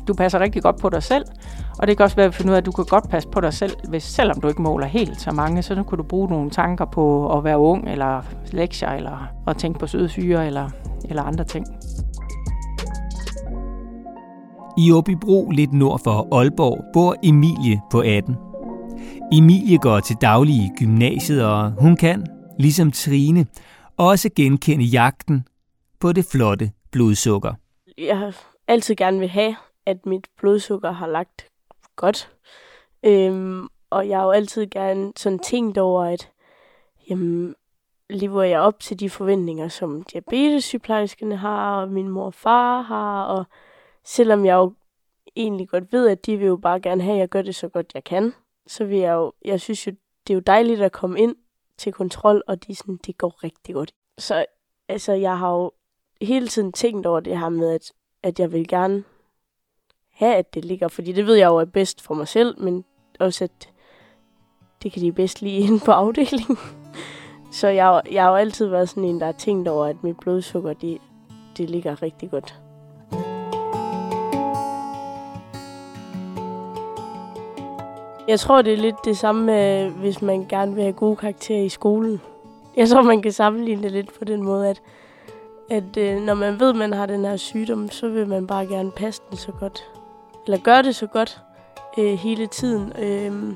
du 0.08 0.14
passer 0.14 0.40
rigtig 0.40 0.64
godt 0.64 0.82
på 0.82 0.90
dig 0.90 1.04
selv, 1.04 1.26
og 1.80 1.88
det 1.88 1.98
kan 1.98 2.04
også 2.04 2.16
være, 2.16 2.26
at 2.26 2.36
finder 2.36 2.52
ud 2.52 2.56
af, 2.56 2.62
at 2.62 2.66
du 2.66 2.72
kan 2.72 2.86
godt 2.86 3.10
passe 3.10 3.30
på 3.30 3.42
dig 3.42 3.54
selv, 3.54 3.72
hvis, 3.90 4.04
selvom 4.04 4.42
du 4.42 4.48
ikke 4.48 4.62
måler 4.62 4.88
helt 4.88 5.22
så 5.22 5.32
mange, 5.32 5.62
så 5.62 5.84
kunne 5.88 5.98
du 5.98 6.04
bruge 6.04 6.30
nogle 6.30 6.50
tanker 6.50 6.86
på 6.86 7.38
at 7.38 7.44
være 7.44 7.58
ung, 7.58 7.90
eller 7.90 8.22
lektier, 8.52 8.90
eller 8.90 9.28
at 9.48 9.58
tænke 9.58 9.80
på 9.80 9.88
søde 9.88 10.10
syre, 10.10 10.48
eller, 10.48 10.70
eller 11.10 11.24
andre 11.24 11.44
ting. 11.44 11.66
I 14.78 14.92
Åbibro, 14.92 15.50
lidt 15.50 15.74
nord 15.74 16.00
for 16.04 16.28
Aalborg, 16.38 16.84
bor 16.94 17.16
Emilie 17.24 17.82
på 17.92 18.00
18. 18.00 18.53
Emilie 19.32 19.78
går 19.78 20.00
til 20.00 20.16
daglig 20.22 20.56
i 20.56 20.70
gymnasiet, 20.80 21.46
og 21.46 21.72
hun 21.72 21.96
kan, 21.96 22.26
ligesom 22.60 22.92
Trine, 22.92 23.46
også 23.98 24.30
genkende 24.36 24.86
jagten 24.86 25.48
på 26.00 26.12
det 26.12 26.26
flotte 26.26 26.72
blodsukker. 26.92 27.54
Jeg 27.98 28.18
har 28.18 28.36
altid 28.68 28.96
gerne 28.96 29.20
vil 29.20 29.30
have, 29.30 29.56
at 29.86 30.06
mit 30.06 30.28
blodsukker 30.38 30.92
har 30.92 31.08
lagt 31.08 31.48
godt. 31.96 32.30
Øhm, 33.06 33.68
og 33.90 34.10
jeg 34.10 34.18
har 34.18 34.26
jo 34.26 34.32
altid 34.32 34.68
gerne 34.68 35.14
sådan 35.16 35.40
tænkt 35.40 35.78
over, 35.78 36.04
at 36.06 36.30
jamen, 37.10 37.56
lever 38.10 38.44
jeg 38.44 38.60
op 38.60 38.80
til 38.80 39.00
de 39.00 39.10
forventninger, 39.10 39.68
som 39.68 40.04
diabetessygeplejerskerne 40.04 41.38
har, 41.38 41.82
og 41.82 41.90
min 41.90 42.10
mor 42.10 42.26
og 42.26 42.34
far 42.34 42.82
har, 42.82 43.24
og 43.24 43.46
selvom 44.04 44.46
jeg 44.46 44.54
jo 44.54 44.74
egentlig 45.36 45.70
godt 45.70 45.94
ved, 45.94 46.10
at 46.10 46.26
de 46.26 46.38
vil 46.38 46.48
jo 46.48 46.56
bare 46.56 46.80
gerne 46.80 47.04
have, 47.04 47.14
at 47.14 47.20
jeg 47.20 47.30
gør 47.30 47.42
det 47.42 47.56
så 47.56 47.68
godt 47.68 47.92
jeg 47.94 48.04
kan, 48.04 48.34
så 48.68 48.86
vil 48.86 48.98
jeg 48.98 49.14
jo, 49.14 49.34
jeg 49.46 49.62
synes 49.62 49.88
jo, 49.88 49.92
det 50.28 50.34
er 50.34 50.36
jo 50.36 50.40
dejligt 50.40 50.82
at 50.82 50.92
komme 50.92 51.20
ind 51.20 51.36
til 51.78 51.94
kontrol, 51.94 52.44
og 52.48 52.68
de 52.68 52.76
sådan, 52.76 53.00
det 53.06 53.18
går 53.18 53.44
rigtig 53.44 53.76
godt. 53.76 53.94
Så 54.18 54.46
altså, 54.90 55.14
jeg 55.14 55.38
har 55.40 55.54
jo 55.54 55.72
hele 56.22 56.48
tiden 56.48 56.72
tænkt 56.72 57.06
over 57.06 57.20
det 57.20 57.40
her 57.40 57.50
med, 57.50 57.72
at, 57.72 57.92
at 58.24 58.40
jeg 58.40 58.52
vil 58.52 58.68
gerne 58.68 59.04
have, 60.12 60.36
at 60.36 60.54
det 60.54 60.66
ligger, 60.66 60.88
fordi 60.88 61.12
det 61.12 61.26
ved 61.26 61.36
jeg 61.36 61.48
jo 61.48 61.58
er 61.58 61.66
bedst 61.66 62.02
for 62.02 62.14
mig 62.14 62.28
selv, 62.28 62.62
men 62.62 62.86
også, 63.20 63.44
at 63.44 63.70
det 64.84 64.92
kan 64.92 65.02
de 65.02 65.12
bedst 65.12 65.42
lige 65.42 65.60
inde 65.60 65.80
på 65.86 65.92
afdelingen. 65.92 66.58
Så 67.52 67.68
jeg, 67.68 68.02
jeg 68.12 68.24
har 68.24 68.30
jo 68.30 68.36
altid 68.36 68.68
været 68.68 68.90
sådan 68.90 69.04
en, 69.04 69.20
der 69.20 69.26
har 69.26 69.34
tænkt 69.34 69.68
over, 69.68 69.86
at 69.86 70.04
mit 70.04 70.18
blodsukker, 70.20 70.74
det, 70.74 71.02
det 71.58 71.70
ligger 71.70 72.02
rigtig 72.02 72.32
godt. 72.32 72.63
Jeg 78.28 78.40
tror, 78.40 78.62
det 78.62 78.74
er 78.74 78.78
lidt 78.78 79.06
det 79.06 79.18
samme, 79.18 79.46
med, 79.46 79.90
hvis 79.90 80.22
man 80.22 80.46
gerne 80.50 80.74
vil 80.74 80.84
have 80.84 80.94
gode 80.94 81.16
karakterer 81.16 81.64
i 81.64 81.70
skolen. 81.70 82.22
Jeg 82.76 82.90
tror, 82.90 83.02
man 83.02 83.22
kan 83.22 83.32
sammenligne 83.32 83.84
det 83.84 83.92
lidt 83.92 84.20
på 84.20 84.26
den 84.26 84.44
måde, 84.44 84.70
at, 84.70 84.82
at 85.70 85.98
øh, 85.98 86.22
når 86.22 86.34
man 86.34 86.60
ved, 86.60 86.70
at 86.70 86.76
man 86.76 86.94
har 86.94 87.06
den 87.06 87.26
her 87.26 87.38
sygdom, 87.38 87.92
så 87.92 88.10
vil 88.10 88.28
man 88.28 88.48
bare 88.48 88.66
gerne 88.66 88.92
passe 88.92 89.22
den 89.30 89.38
så 89.38 89.52
godt. 89.52 89.90
Eller 90.46 90.58
gøre 90.58 90.84
det 90.84 90.96
så 90.96 91.08
godt 91.08 91.42
øh, 91.98 92.14
hele 92.14 92.48
tiden. 92.48 92.94
Øh, 93.00 93.56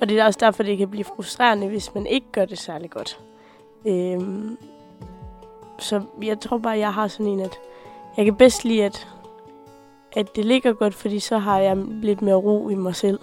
og 0.00 0.08
det 0.08 0.18
er 0.18 0.24
også 0.24 0.38
derfor, 0.42 0.62
det 0.62 0.78
kan 0.78 0.88
blive 0.88 1.04
frustrerende, 1.04 1.68
hvis 1.68 1.94
man 1.94 2.06
ikke 2.06 2.26
gør 2.32 2.44
det 2.44 2.58
særlig 2.58 2.90
godt. 2.90 3.20
Øh, 3.86 4.20
så 5.78 6.02
jeg 6.22 6.40
tror 6.40 6.58
bare, 6.58 6.78
jeg 6.78 6.94
har 6.94 7.08
sådan 7.08 7.26
en, 7.26 7.40
at 7.40 7.58
jeg 8.16 8.24
kan 8.24 8.34
bedst 8.34 8.64
lide, 8.64 8.84
at, 8.84 9.08
at 10.12 10.36
det 10.36 10.44
ligger 10.44 10.72
godt, 10.72 10.94
fordi 10.94 11.18
så 11.18 11.38
har 11.38 11.58
jeg 11.58 11.76
lidt 11.76 12.22
mere 12.22 12.34
ro 12.34 12.68
i 12.68 12.74
mig 12.74 12.94
selv. 12.96 13.18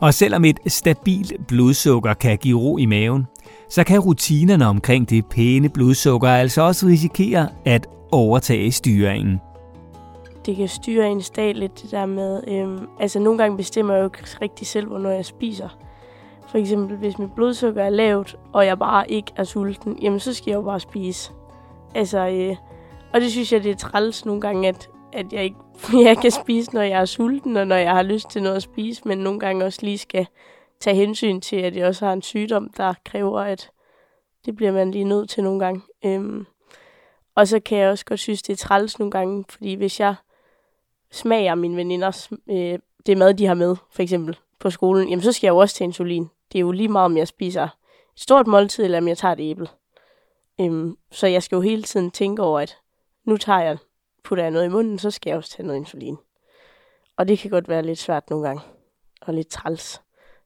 Og 0.00 0.14
selvom 0.14 0.44
et 0.44 0.60
stabilt 0.66 1.46
blodsukker 1.48 2.14
kan 2.14 2.38
give 2.38 2.60
ro 2.60 2.78
i 2.78 2.86
maven, 2.86 3.26
så 3.68 3.84
kan 3.84 4.00
rutinerne 4.00 4.66
omkring 4.66 5.10
det 5.10 5.26
pæne 5.26 5.68
blodsukker 5.68 6.28
altså 6.28 6.62
også 6.62 6.86
risikere 6.86 7.48
at 7.64 7.86
overtage 8.12 8.72
styringen. 8.72 9.40
Det 10.46 10.56
kan 10.56 10.68
styre 10.68 11.10
en 11.10 11.22
dag 11.36 11.54
lidt 11.54 11.82
det 11.82 11.90
der 11.90 12.06
med, 12.06 12.42
øhm, 12.48 12.86
altså 13.00 13.18
nogle 13.18 13.38
gange 13.38 13.56
bestemmer 13.56 13.94
jeg 13.94 14.00
jo 14.00 14.06
ikke 14.06 14.38
rigtig 14.42 14.66
selv, 14.66 14.86
hvornår 14.86 15.10
jeg 15.10 15.24
spiser. 15.24 15.68
For 16.48 16.58
eksempel, 16.58 16.96
hvis 16.96 17.18
mit 17.18 17.32
blodsukker 17.32 17.82
er 17.82 17.90
lavt, 17.90 18.36
og 18.52 18.66
jeg 18.66 18.78
bare 18.78 19.10
ikke 19.10 19.32
er 19.36 19.44
sulten, 19.44 19.98
jamen 20.02 20.20
så 20.20 20.34
skal 20.34 20.50
jeg 20.50 20.56
jo 20.56 20.62
bare 20.62 20.80
spise. 20.80 21.30
Altså, 21.94 22.28
øh, 22.28 22.56
og 23.14 23.20
det 23.20 23.30
synes 23.30 23.52
jeg, 23.52 23.64
det 23.64 23.70
er 23.70 23.76
træls 23.76 24.26
nogle 24.26 24.40
gange, 24.40 24.68
at, 24.68 24.88
at 25.12 25.32
jeg 25.32 25.44
ikke 25.44 25.56
jeg 26.08 26.18
kan 26.22 26.30
spise, 26.30 26.74
når 26.74 26.82
jeg 26.82 27.00
er 27.00 27.04
sulten, 27.04 27.56
og 27.56 27.66
når 27.66 27.76
jeg 27.76 27.90
har 27.90 28.02
lyst 28.02 28.30
til 28.30 28.42
noget 28.42 28.56
at 28.56 28.62
spise, 28.62 29.08
men 29.08 29.18
nogle 29.18 29.40
gange 29.40 29.64
også 29.64 29.78
lige 29.82 29.98
skal 29.98 30.26
tage 30.80 30.96
hensyn 30.96 31.40
til, 31.40 31.56
at 31.56 31.76
jeg 31.76 31.86
også 31.86 32.06
har 32.06 32.12
en 32.12 32.22
sygdom, 32.22 32.68
der 32.76 32.94
kræver, 33.04 33.40
at 33.40 33.70
det 34.44 34.56
bliver 34.56 34.72
man 34.72 34.90
lige 34.90 35.04
nødt 35.04 35.30
til 35.30 35.44
nogle 35.44 35.60
gange. 35.60 35.82
Øhm, 36.04 36.46
og 37.34 37.48
så 37.48 37.60
kan 37.60 37.78
jeg 37.78 37.90
også 37.90 38.04
godt 38.04 38.20
synes, 38.20 38.42
det 38.42 38.52
er 38.52 38.56
træls 38.56 38.98
nogle 38.98 39.10
gange, 39.10 39.44
fordi 39.48 39.74
hvis 39.74 40.00
jeg 40.00 40.14
smager 41.12 41.54
mine 41.54 41.76
veninders 41.76 42.30
øh, 42.50 42.78
det 43.06 43.18
mad, 43.18 43.34
de 43.34 43.46
har 43.46 43.54
med, 43.54 43.76
for 43.90 44.02
eksempel 44.02 44.36
på 44.60 44.70
skolen, 44.70 45.08
jamen 45.08 45.22
så 45.22 45.32
skal 45.32 45.46
jeg 45.46 45.52
jo 45.52 45.56
også 45.58 45.74
til 45.74 45.84
insulin. 45.84 46.30
Det 46.52 46.58
er 46.58 46.60
jo 46.60 46.72
lige 46.72 46.88
meget, 46.88 47.04
om 47.04 47.16
jeg 47.16 47.28
spiser 47.28 47.62
et 47.62 47.70
stort 48.16 48.46
måltid, 48.46 48.84
eller 48.84 48.98
om 48.98 49.08
jeg 49.08 49.18
tager 49.18 49.32
et 49.34 49.50
æble. 49.50 49.68
Øhm, 50.60 50.96
så 51.10 51.26
jeg 51.26 51.42
skal 51.42 51.56
jo 51.56 51.62
hele 51.62 51.82
tiden 51.82 52.10
tænke 52.10 52.42
over, 52.42 52.60
at 52.60 52.76
nu 53.24 53.36
tager 53.36 53.60
jeg 53.60 53.78
putter 54.26 54.44
jeg 54.44 54.50
noget 54.50 54.66
i 54.66 54.68
munden, 54.68 54.98
så 54.98 55.10
skal 55.10 55.30
jeg 55.30 55.36
også 55.36 55.50
tage 55.50 55.66
noget 55.66 55.80
insulin. 55.80 56.16
Og 57.16 57.28
det 57.28 57.38
kan 57.38 57.50
godt 57.50 57.68
være 57.68 57.82
lidt 57.82 57.98
svært 57.98 58.30
nogle 58.30 58.46
gange, 58.46 58.62
og 59.20 59.34
lidt 59.34 59.48
træls. 59.48 60.00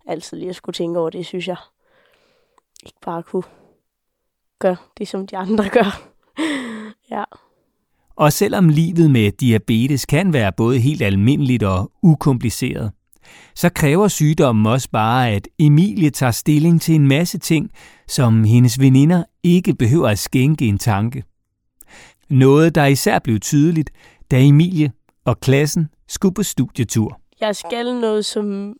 Altid 0.06 0.36
lige 0.36 0.50
at 0.50 0.56
skulle 0.56 0.74
tænke 0.74 0.98
over 0.98 1.10
det, 1.10 1.26
synes 1.26 1.48
jeg. 1.48 1.56
Ikke 2.86 2.98
bare 3.02 3.22
kunne 3.22 3.42
gøre 4.58 4.76
det, 4.98 5.08
som 5.08 5.26
de 5.26 5.36
andre 5.36 5.68
gør. 5.78 6.02
ja. 7.10 7.24
Og 8.16 8.32
selvom 8.32 8.68
livet 8.68 9.10
med 9.10 9.32
diabetes 9.32 10.06
kan 10.06 10.32
være 10.32 10.52
både 10.52 10.78
helt 10.78 11.02
almindeligt 11.02 11.62
og 11.62 11.92
ukompliceret, 12.02 12.92
så 13.54 13.70
kræver 13.70 14.08
sygdommen 14.08 14.66
også 14.66 14.90
bare, 14.90 15.30
at 15.30 15.48
Emilie 15.58 16.10
tager 16.10 16.32
stilling 16.32 16.80
til 16.80 16.94
en 16.94 17.08
masse 17.08 17.38
ting, 17.38 17.70
som 18.08 18.44
hendes 18.44 18.80
veninder 18.80 19.24
ikke 19.42 19.74
behøver 19.74 20.08
at 20.08 20.18
skænke 20.18 20.66
en 20.66 20.78
tanke. 20.78 21.24
Noget, 22.30 22.74
der 22.74 22.86
især 22.86 23.18
blev 23.18 23.40
tydeligt, 23.40 23.90
da 24.30 24.40
Emilie 24.40 24.92
og 25.24 25.40
klassen 25.40 25.88
skulle 26.08 26.34
på 26.34 26.42
studietur. 26.42 27.20
Jeg 27.40 27.56
skal 27.56 28.00
noget, 28.00 28.24
som 28.24 28.76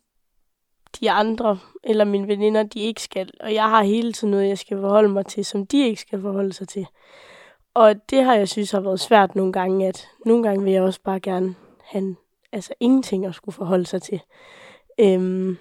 de 1.00 1.11
andre 1.11 1.59
eller 1.85 2.04
mine 2.04 2.28
veninder, 2.28 2.62
de 2.62 2.80
ikke 2.80 3.02
skal. 3.02 3.30
Og 3.40 3.54
jeg 3.54 3.64
har 3.64 3.83
hele 3.83 4.12
tiden 4.12 4.30
noget, 4.30 4.49
jeg 4.49 4.59
skal 4.59 4.80
forholde 4.80 5.09
mig 5.09 5.26
til, 5.26 5.45
som 5.45 5.66
de 5.66 5.87
ikke 5.87 6.00
skal 6.00 6.21
forholde 6.21 6.52
sig 6.52 6.69
til. 6.69 6.87
Og 7.75 7.95
det 8.11 8.25
har 8.25 8.35
jeg 8.35 8.49
synes 8.49 8.71
har 8.71 8.80
været 8.80 9.00
svært 9.00 9.37
nogle 9.37 9.52
gange, 9.52 9.88
at 9.88 10.09
nogle 10.26 10.42
gange 10.42 10.64
vil 10.64 10.73
jeg 10.73 10.83
også 10.83 11.00
bare 11.04 11.21
gerne 11.21 11.54
have 11.85 12.16
altså 12.52 12.75
ingenting 12.80 13.26
at 13.26 13.35
skulle 13.35 13.54
forholde 13.54 13.87
sig 13.87 14.02
til. 14.02 14.21
Øhm, 15.00 15.57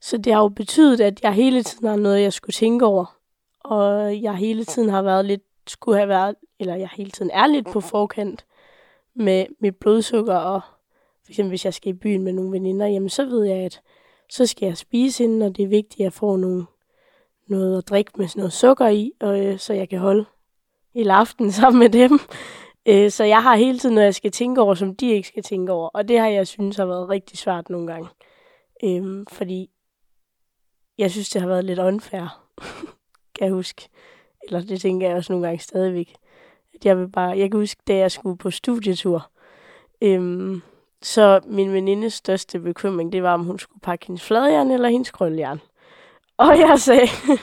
så 0.00 0.16
det 0.16 0.32
har 0.32 0.40
jo 0.40 0.48
betydet, 0.48 1.00
at 1.00 1.22
jeg 1.22 1.32
hele 1.32 1.62
tiden 1.62 1.88
har 1.88 1.96
noget, 1.96 2.22
jeg 2.22 2.32
skulle 2.32 2.54
tænke 2.54 2.86
over. 2.86 3.16
Og 3.64 4.22
jeg 4.22 4.36
hele 4.36 4.64
tiden 4.64 4.88
har 4.88 5.02
været 5.02 5.24
lidt, 5.24 5.42
skulle 5.66 5.98
have 5.98 6.08
været 6.08 6.36
eller 6.60 6.74
jeg 6.76 6.88
hele 6.96 7.10
tiden 7.10 7.30
er 7.30 7.46
lidt 7.46 7.66
på 7.66 7.80
forkant 7.80 8.46
med 9.14 9.46
mit 9.58 9.76
blodsukker, 9.76 10.34
og 10.34 10.60
for 11.24 11.30
eksempel 11.30 11.48
hvis 11.48 11.64
jeg 11.64 11.74
skal 11.74 11.90
i 11.90 11.98
byen 11.98 12.22
med 12.22 12.32
nogle 12.32 12.52
veninder, 12.52 12.86
jamen 12.86 13.08
så 13.08 13.24
ved 13.24 13.44
jeg, 13.44 13.56
at 13.56 13.80
så 14.30 14.46
skal 14.46 14.66
jeg 14.66 14.76
spise 14.76 15.24
inden, 15.24 15.42
og 15.42 15.56
det 15.56 15.62
er 15.62 15.68
vigtigt, 15.68 16.00
at 16.00 16.04
jeg 16.04 16.12
får 16.12 16.36
nogle, 16.36 16.66
noget 17.46 17.78
at 17.78 17.88
drikke 17.88 18.12
med 18.16 18.28
sådan 18.28 18.40
noget 18.40 18.52
sukker 18.52 18.88
i, 18.88 19.12
og, 19.20 19.46
øh, 19.46 19.58
så 19.58 19.72
jeg 19.72 19.88
kan 19.88 19.98
holde 19.98 20.24
hele 20.94 21.12
aften 21.12 21.52
sammen 21.60 21.80
med 21.80 21.88
dem. 21.88 22.18
Øh, 22.86 23.10
så 23.10 23.24
jeg 23.24 23.42
har 23.42 23.56
hele 23.56 23.78
tiden 23.78 23.94
noget, 23.94 24.06
jeg 24.06 24.14
skal 24.14 24.30
tænke 24.30 24.60
over, 24.60 24.74
som 24.74 24.96
de 24.96 25.10
ikke 25.10 25.28
skal 25.28 25.42
tænke 25.42 25.72
over, 25.72 25.88
og 25.88 26.08
det 26.08 26.18
har 26.18 26.28
jeg 26.28 26.46
synes 26.46 26.76
har 26.76 26.86
været 26.86 27.08
rigtig 27.08 27.38
svært 27.38 27.70
nogle 27.70 27.92
gange. 27.92 28.08
Øh, 28.84 29.26
fordi 29.32 29.70
jeg 30.98 31.10
synes, 31.10 31.28
det 31.28 31.40
har 31.40 31.48
været 31.48 31.64
lidt 31.64 31.78
unfair 31.78 32.44
kan 33.34 33.46
jeg 33.46 33.52
huske. 33.52 33.88
Eller 34.46 34.60
det 34.60 34.80
tænker 34.80 35.08
jeg 35.08 35.16
også 35.16 35.32
nogle 35.32 35.46
gange 35.46 35.62
stadigvæk. 35.62 36.14
At 36.74 36.86
jeg 36.86 36.98
vil 36.98 37.08
bare, 37.08 37.38
jeg 37.38 37.50
kan 37.50 37.60
huske, 37.60 37.80
da 37.88 37.96
jeg 37.96 38.10
skulle 38.10 38.38
på 38.38 38.50
studietur, 38.50 39.30
øhm, 40.02 40.62
så 41.02 41.40
min 41.46 41.72
venindes 41.72 42.12
største 42.12 42.60
bekymring, 42.60 43.12
det 43.12 43.22
var, 43.22 43.34
om 43.34 43.44
hun 43.44 43.58
skulle 43.58 43.80
pakke 43.80 44.06
hendes 44.06 44.22
fladjern 44.22 44.70
eller 44.70 44.88
hendes 44.88 45.10
krøljern. 45.10 45.60
Og 46.36 46.58
jeg 46.58 46.78
sagde, 46.78 47.08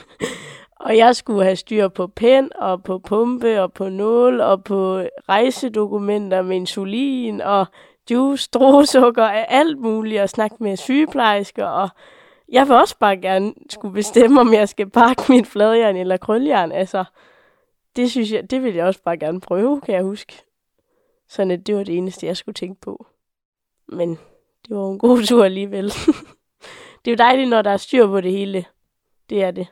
og 0.86 0.96
jeg 0.96 1.16
skulle 1.16 1.44
have 1.44 1.56
styr 1.56 1.88
på 1.88 2.06
pen 2.06 2.50
og 2.58 2.82
på 2.82 2.98
pumpe 2.98 3.62
og 3.62 3.72
på 3.72 3.88
nål 3.88 4.40
og 4.40 4.64
på 4.64 5.00
rejsedokumenter 5.28 6.42
med 6.42 6.56
insulin 6.56 7.40
og 7.40 7.66
juice, 8.10 8.44
strosukker 8.44 9.22
og 9.22 9.52
alt 9.52 9.78
muligt 9.78 10.22
og 10.22 10.28
snakke 10.28 10.56
med 10.60 10.76
sygeplejersker. 10.76 11.66
Og 11.66 11.88
jeg 12.52 12.68
vil 12.68 12.76
også 12.76 12.98
bare 12.98 13.16
gerne 13.16 13.54
skulle 13.70 13.94
bestemme, 13.94 14.40
om 14.40 14.54
jeg 14.54 14.68
skal 14.68 14.90
pakke 14.90 15.22
mit 15.28 15.46
fladjern 15.46 15.96
eller 15.96 16.16
krøljern. 16.16 16.72
Altså, 16.72 17.04
det 17.96 18.10
synes 18.10 18.32
jeg, 18.32 18.50
det 18.50 18.62
vil 18.62 18.74
jeg 18.74 18.86
også 18.86 19.02
bare 19.02 19.16
gerne 19.16 19.40
prøve, 19.40 19.80
kan 19.80 19.94
jeg 19.94 20.02
huske. 20.02 20.44
Sådan 21.28 21.50
at 21.50 21.66
det 21.66 21.76
var 21.76 21.84
det 21.84 21.96
eneste, 21.96 22.26
jeg 22.26 22.36
skulle 22.36 22.54
tænke 22.54 22.80
på. 22.80 23.06
Men 23.88 24.10
det 24.68 24.76
var 24.76 24.90
en 24.90 24.98
god 24.98 25.22
tur 25.22 25.44
alligevel. 25.44 25.84
det 27.04 27.06
er 27.06 27.10
jo 27.10 27.16
dejligt, 27.16 27.50
når 27.50 27.62
der 27.62 27.70
er 27.70 27.76
styr 27.76 28.06
på 28.06 28.20
det 28.20 28.32
hele. 28.32 28.64
Det 29.30 29.42
er 29.42 29.50
det. 29.50 29.66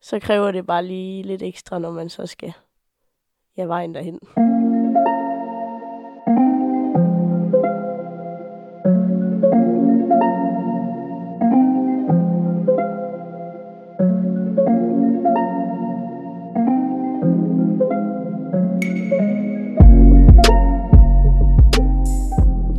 Så 0.00 0.18
kræver 0.18 0.50
det 0.50 0.66
bare 0.66 0.84
lige 0.84 1.22
lidt 1.22 1.42
ekstra, 1.42 1.78
når 1.78 1.90
man 1.90 2.08
så 2.08 2.26
skal 2.26 2.52
ja, 3.56 3.64
vejen 3.64 3.94
derhen. 3.94 4.20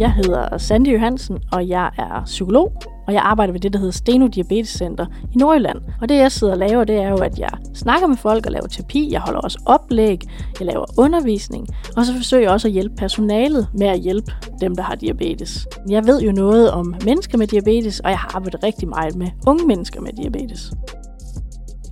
Jeg 0.01 0.13
hedder 0.13 0.57
Sandy 0.57 0.93
Johansen, 0.93 1.37
og 1.51 1.67
jeg 1.67 1.91
er 1.97 2.21
psykolog, 2.25 2.73
og 3.07 3.13
jeg 3.13 3.21
arbejder 3.21 3.53
ved 3.53 3.59
det, 3.59 3.73
der 3.73 3.79
hedder 3.79 3.93
Steno 3.93 4.27
Diabetes 4.27 4.69
Center 4.69 5.05
i 5.33 5.37
Nordjylland. 5.37 5.77
Og 6.01 6.09
det, 6.09 6.15
jeg 6.15 6.31
sidder 6.31 6.53
og 6.53 6.59
laver, 6.59 6.83
det 6.83 6.95
er 6.95 7.09
jo, 7.09 7.15
at 7.15 7.39
jeg 7.39 7.49
snakker 7.73 8.07
med 8.07 8.17
folk 8.17 8.45
og 8.45 8.51
laver 8.51 8.67
terapi, 8.67 9.11
jeg 9.11 9.21
holder 9.21 9.39
også 9.39 9.59
oplæg, 9.65 10.21
jeg 10.59 10.67
laver 10.67 10.85
undervisning, 10.97 11.67
og 11.97 12.05
så 12.05 12.15
forsøger 12.15 12.43
jeg 12.43 12.51
også 12.51 12.67
at 12.67 12.71
hjælpe 12.71 12.95
personalet 12.95 13.67
med 13.73 13.87
at 13.87 13.99
hjælpe 13.99 14.31
dem, 14.61 14.75
der 14.75 14.83
har 14.83 14.95
diabetes. 14.95 15.67
Jeg 15.89 16.07
ved 16.07 16.21
jo 16.21 16.31
noget 16.31 16.71
om 16.71 16.95
mennesker 17.05 17.37
med 17.37 17.47
diabetes, 17.47 17.99
og 17.99 18.09
jeg 18.09 18.19
har 18.19 18.35
arbejdet 18.35 18.63
rigtig 18.63 18.87
meget 18.87 19.15
med 19.15 19.27
unge 19.47 19.67
mennesker 19.67 20.01
med 20.01 20.13
diabetes. 20.13 20.71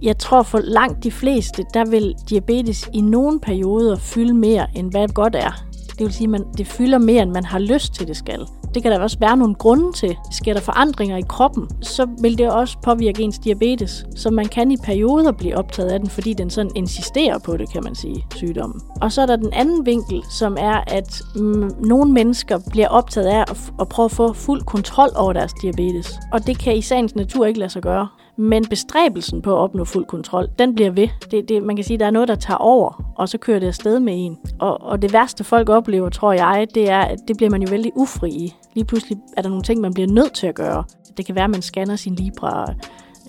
Jeg 0.01 0.17
tror 0.17 0.43
for 0.43 0.59
langt 0.63 1.03
de 1.03 1.11
fleste, 1.11 1.63
der 1.73 1.89
vil 1.89 2.15
diabetes 2.29 2.89
i 2.93 3.01
nogle 3.01 3.39
perioder 3.39 3.95
fylde 3.95 4.33
mere, 4.33 4.67
end 4.75 4.91
hvad 4.91 5.07
godt 5.07 5.35
er. 5.35 5.68
Det 5.99 6.05
vil 6.07 6.13
sige, 6.13 6.25
at 6.25 6.29
man, 6.29 6.45
det 6.57 6.67
fylder 6.67 6.97
mere, 6.97 7.23
end 7.23 7.31
man 7.31 7.45
har 7.45 7.59
lyst 7.59 7.93
til, 7.93 8.07
det 8.07 8.17
skal. 8.17 8.47
Det 8.73 8.83
kan 8.83 8.91
der 8.91 8.99
også 8.99 9.19
være 9.19 9.37
nogle 9.37 9.55
grunde 9.55 9.91
til. 9.93 10.17
Sker 10.31 10.53
der 10.53 10.61
forandringer 10.61 11.17
i 11.17 11.23
kroppen, 11.29 11.67
så 11.81 12.07
vil 12.21 12.37
det 12.37 12.51
også 12.51 12.77
påvirke 12.83 13.23
ens 13.23 13.39
diabetes. 13.39 14.05
Så 14.15 14.29
man 14.29 14.45
kan 14.45 14.71
i 14.71 14.77
perioder 14.77 15.31
blive 15.31 15.57
optaget 15.57 15.89
af 15.89 15.99
den, 15.99 16.09
fordi 16.09 16.33
den 16.33 16.49
sådan 16.49 16.71
insisterer 16.75 17.39
på 17.39 17.57
det, 17.57 17.71
kan 17.71 17.83
man 17.83 17.95
sige, 17.95 18.25
sygdommen. 18.35 18.81
Og 19.01 19.11
så 19.11 19.21
er 19.21 19.25
der 19.25 19.35
den 19.35 19.53
anden 19.53 19.85
vinkel, 19.85 20.23
som 20.31 20.57
er, 20.59 20.83
at 20.87 21.21
mm, 21.35 21.71
nogle 21.85 22.11
mennesker 22.11 22.59
bliver 22.71 22.87
optaget 22.87 23.27
af 23.27 23.41
at, 23.41 23.71
at 23.81 23.89
prøve 23.89 24.05
at 24.05 24.11
få 24.11 24.33
fuld 24.33 24.61
kontrol 24.61 25.09
over 25.15 25.33
deres 25.33 25.53
diabetes. 25.61 26.19
Og 26.31 26.47
det 26.47 26.59
kan 26.59 26.75
i 26.75 26.81
sagens 26.81 27.15
natur 27.15 27.45
ikke 27.45 27.59
lade 27.59 27.71
sig 27.71 27.81
gøre. 27.81 28.07
Men 28.39 28.65
bestræbelsen 28.69 29.41
på 29.41 29.51
at 29.51 29.57
opnå 29.57 29.85
fuld 29.85 30.05
kontrol, 30.05 30.47
den 30.59 30.75
bliver 30.75 30.91
ved. 30.91 31.07
Det, 31.31 31.49
det, 31.49 31.63
man 31.63 31.75
kan 31.75 31.85
sige, 31.85 31.95
at 31.95 31.99
der 31.99 32.05
er 32.05 32.11
noget, 32.11 32.27
der 32.27 32.35
tager 32.35 32.57
over, 32.57 33.13
og 33.15 33.29
så 33.29 33.37
kører 33.37 33.59
det 33.59 33.67
afsted 33.67 33.99
med 33.99 34.13
en. 34.15 34.37
Og, 34.59 34.81
og 34.81 35.01
det 35.01 35.13
værste 35.13 35.43
folk 35.43 35.69
oplever, 35.69 36.09
tror 36.09 36.33
jeg, 36.33 36.67
det 36.75 36.89
er, 36.89 36.99
at 36.99 37.19
det 37.27 37.37
bliver 37.37 37.49
man 37.49 37.61
jo 37.61 37.67
vældig 37.69 37.91
ufri 37.95 38.29
i. 38.29 38.55
Lige 38.73 38.85
pludselig 38.85 39.17
er 39.37 39.41
der 39.41 39.49
nogle 39.49 39.63
ting, 39.63 39.81
man 39.81 39.93
bliver 39.93 40.07
nødt 40.07 40.33
til 40.33 40.47
at 40.47 40.55
gøre. 40.55 40.83
Det 41.17 41.25
kan 41.25 41.35
være, 41.35 41.43
at 41.43 41.49
man 41.49 41.61
scanner 41.61 41.95
sin 41.95 42.15
Libra 42.15 42.73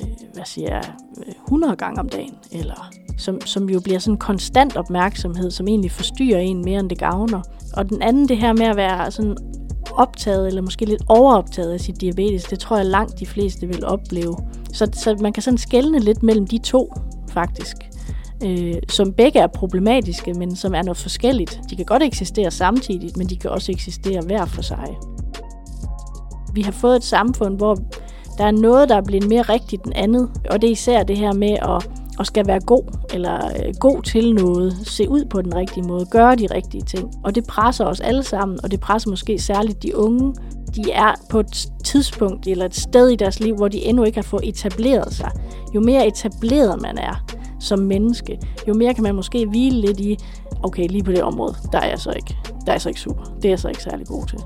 øh, 0.00 0.08
hvad 0.34 0.44
siger 0.44 0.68
jeg, 0.68 0.84
øh, 1.26 1.34
100 1.46 1.76
gange 1.76 2.00
om 2.00 2.08
dagen, 2.08 2.34
eller 2.52 2.90
som, 3.18 3.40
som 3.40 3.70
jo 3.70 3.80
bliver 3.80 3.98
sådan 3.98 4.14
en 4.14 4.18
konstant 4.18 4.76
opmærksomhed, 4.76 5.50
som 5.50 5.68
egentlig 5.68 5.90
forstyrrer 5.90 6.40
en 6.40 6.64
mere, 6.64 6.80
end 6.80 6.90
det 6.90 6.98
gavner. 6.98 7.42
Og 7.76 7.88
den 7.88 8.02
anden, 8.02 8.28
det 8.28 8.36
her 8.36 8.52
med 8.52 8.66
at 8.66 8.76
være 8.76 9.10
sådan 9.10 9.36
optaget, 9.92 10.46
eller 10.46 10.62
måske 10.62 10.84
lidt 10.84 11.02
overoptaget 11.08 11.72
af 11.72 11.80
sit 11.80 12.00
diabetes, 12.00 12.44
det 12.44 12.58
tror 12.58 12.76
jeg 12.76 12.86
langt 12.86 13.20
de 13.20 13.26
fleste 13.26 13.66
vil 13.66 13.84
opleve. 13.84 14.36
Så, 14.72 14.88
så 14.92 15.16
man 15.20 15.32
kan 15.32 15.42
sådan 15.42 15.58
skelne 15.58 15.98
lidt 15.98 16.22
mellem 16.22 16.46
de 16.46 16.58
to, 16.58 16.94
faktisk. 17.30 17.76
Øh, 18.44 18.74
som 18.88 19.12
begge 19.12 19.38
er 19.38 19.46
problematiske, 19.46 20.34
men 20.34 20.56
som 20.56 20.74
er 20.74 20.82
noget 20.82 20.96
forskelligt. 20.96 21.60
De 21.70 21.76
kan 21.76 21.84
godt 21.84 22.02
eksistere 22.02 22.50
samtidig, 22.50 23.10
men 23.16 23.26
de 23.26 23.36
kan 23.36 23.50
også 23.50 23.72
eksistere 23.72 24.20
hver 24.26 24.44
for 24.44 24.62
sig. 24.62 24.96
Vi 26.54 26.62
har 26.62 26.72
fået 26.72 26.96
et 26.96 27.04
samfund, 27.04 27.56
hvor 27.56 27.78
der 28.38 28.44
er 28.44 28.50
noget, 28.50 28.88
der 28.88 28.96
er 28.96 29.02
blevet 29.02 29.28
mere 29.28 29.42
rigtigt 29.42 29.84
end 29.84 29.92
andet, 29.96 30.30
og 30.50 30.62
det 30.62 30.68
er 30.68 30.72
især 30.72 31.02
det 31.02 31.16
her 31.16 31.32
med 31.32 31.52
at 31.52 31.90
at 32.20 32.26
skal 32.26 32.46
være 32.46 32.60
god, 32.60 32.82
eller 33.14 33.46
øh, 33.46 33.74
god 33.80 34.02
til 34.02 34.34
noget, 34.34 34.76
se 34.84 35.08
ud 35.08 35.24
på 35.24 35.42
den 35.42 35.54
rigtige 35.54 35.82
måde, 35.82 36.06
gøre 36.06 36.36
de 36.36 36.46
rigtige 36.54 36.82
ting. 36.82 37.10
Og 37.24 37.34
det 37.34 37.46
presser 37.46 37.84
os 37.84 38.00
alle 38.00 38.22
sammen, 38.22 38.58
og 38.62 38.70
det 38.70 38.80
presser 38.80 39.10
måske 39.10 39.38
særligt 39.38 39.82
de 39.82 39.96
unge. 39.96 40.34
De 40.74 40.92
er 40.92 41.14
på 41.30 41.40
et 41.40 41.66
tidspunkt 41.84 42.46
eller 42.46 42.64
et 42.64 42.74
sted 42.74 43.08
i 43.08 43.16
deres 43.16 43.40
liv, 43.40 43.56
hvor 43.56 43.68
de 43.68 43.84
endnu 43.84 44.04
ikke 44.04 44.18
har 44.18 44.22
fået 44.22 44.48
etableret 44.48 45.14
sig. 45.14 45.30
Jo 45.74 45.80
mere 45.80 46.06
etableret 46.06 46.82
man 46.82 46.98
er 46.98 47.24
som 47.60 47.78
menneske, 47.78 48.38
jo 48.68 48.74
mere 48.74 48.94
kan 48.94 49.02
man 49.02 49.14
måske 49.14 49.46
hvile 49.46 49.80
lidt 49.80 50.00
i, 50.00 50.18
okay, 50.62 50.88
lige 50.88 51.02
på 51.02 51.10
det 51.10 51.22
område, 51.22 51.54
der 51.72 51.78
er 51.78 51.88
jeg 51.88 51.98
så 51.98 52.12
ikke, 52.16 52.36
der 52.44 52.66
er 52.66 52.72
jeg 52.72 52.80
så 52.80 52.88
ikke 52.88 53.00
super. 53.00 53.22
Det 53.22 53.44
er 53.44 53.48
jeg 53.48 53.58
så 53.58 53.68
ikke 53.68 53.82
særlig 53.82 54.06
god 54.06 54.26
til. 54.26 54.38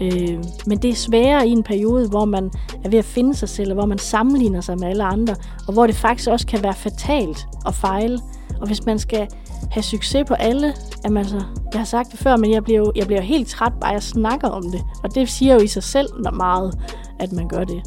Øh, 0.00 0.44
men 0.66 0.78
det 0.78 0.90
er 0.90 0.94
sværere 0.94 1.48
i 1.48 1.50
en 1.50 1.62
periode, 1.62 2.08
hvor 2.08 2.24
man 2.24 2.50
er 2.84 2.88
ved 2.88 2.98
at 2.98 3.04
finde 3.04 3.34
sig 3.34 3.48
selv, 3.48 3.70
og 3.70 3.74
hvor 3.74 3.86
man 3.86 3.98
sammenligner 3.98 4.60
sig 4.60 4.78
med 4.78 4.88
alle 4.88 5.04
andre, 5.04 5.34
og 5.66 5.72
hvor 5.72 5.86
det 5.86 5.96
faktisk 5.96 6.28
også 6.28 6.46
kan 6.46 6.62
være 6.62 6.74
fatalt 6.74 7.46
at 7.66 7.74
fejle. 7.74 8.18
Og 8.60 8.66
hvis 8.66 8.86
man 8.86 8.98
skal 8.98 9.28
have 9.70 9.82
succes 9.82 10.24
på 10.28 10.34
alle, 10.34 10.74
Jamen 11.04 11.16
altså, 11.16 11.36
jeg 11.72 11.80
har 11.80 11.84
sagt 11.84 12.12
det 12.12 12.18
før, 12.18 12.36
men 12.36 12.50
jeg 12.50 12.64
bliver 12.64 12.78
jo 12.78 12.92
jeg 12.96 13.06
bliver 13.06 13.20
helt 13.20 13.48
træt 13.48 13.72
bare 13.80 13.90
jeg 13.90 14.02
snakker 14.02 14.48
om 14.48 14.62
det. 14.62 14.80
Og 15.02 15.14
det 15.14 15.28
siger 15.28 15.54
jo 15.54 15.60
i 15.60 15.66
sig 15.66 15.82
selv 15.82 16.08
meget, 16.32 16.78
at 17.20 17.32
man 17.32 17.48
gør 17.48 17.64
det. 17.64 17.82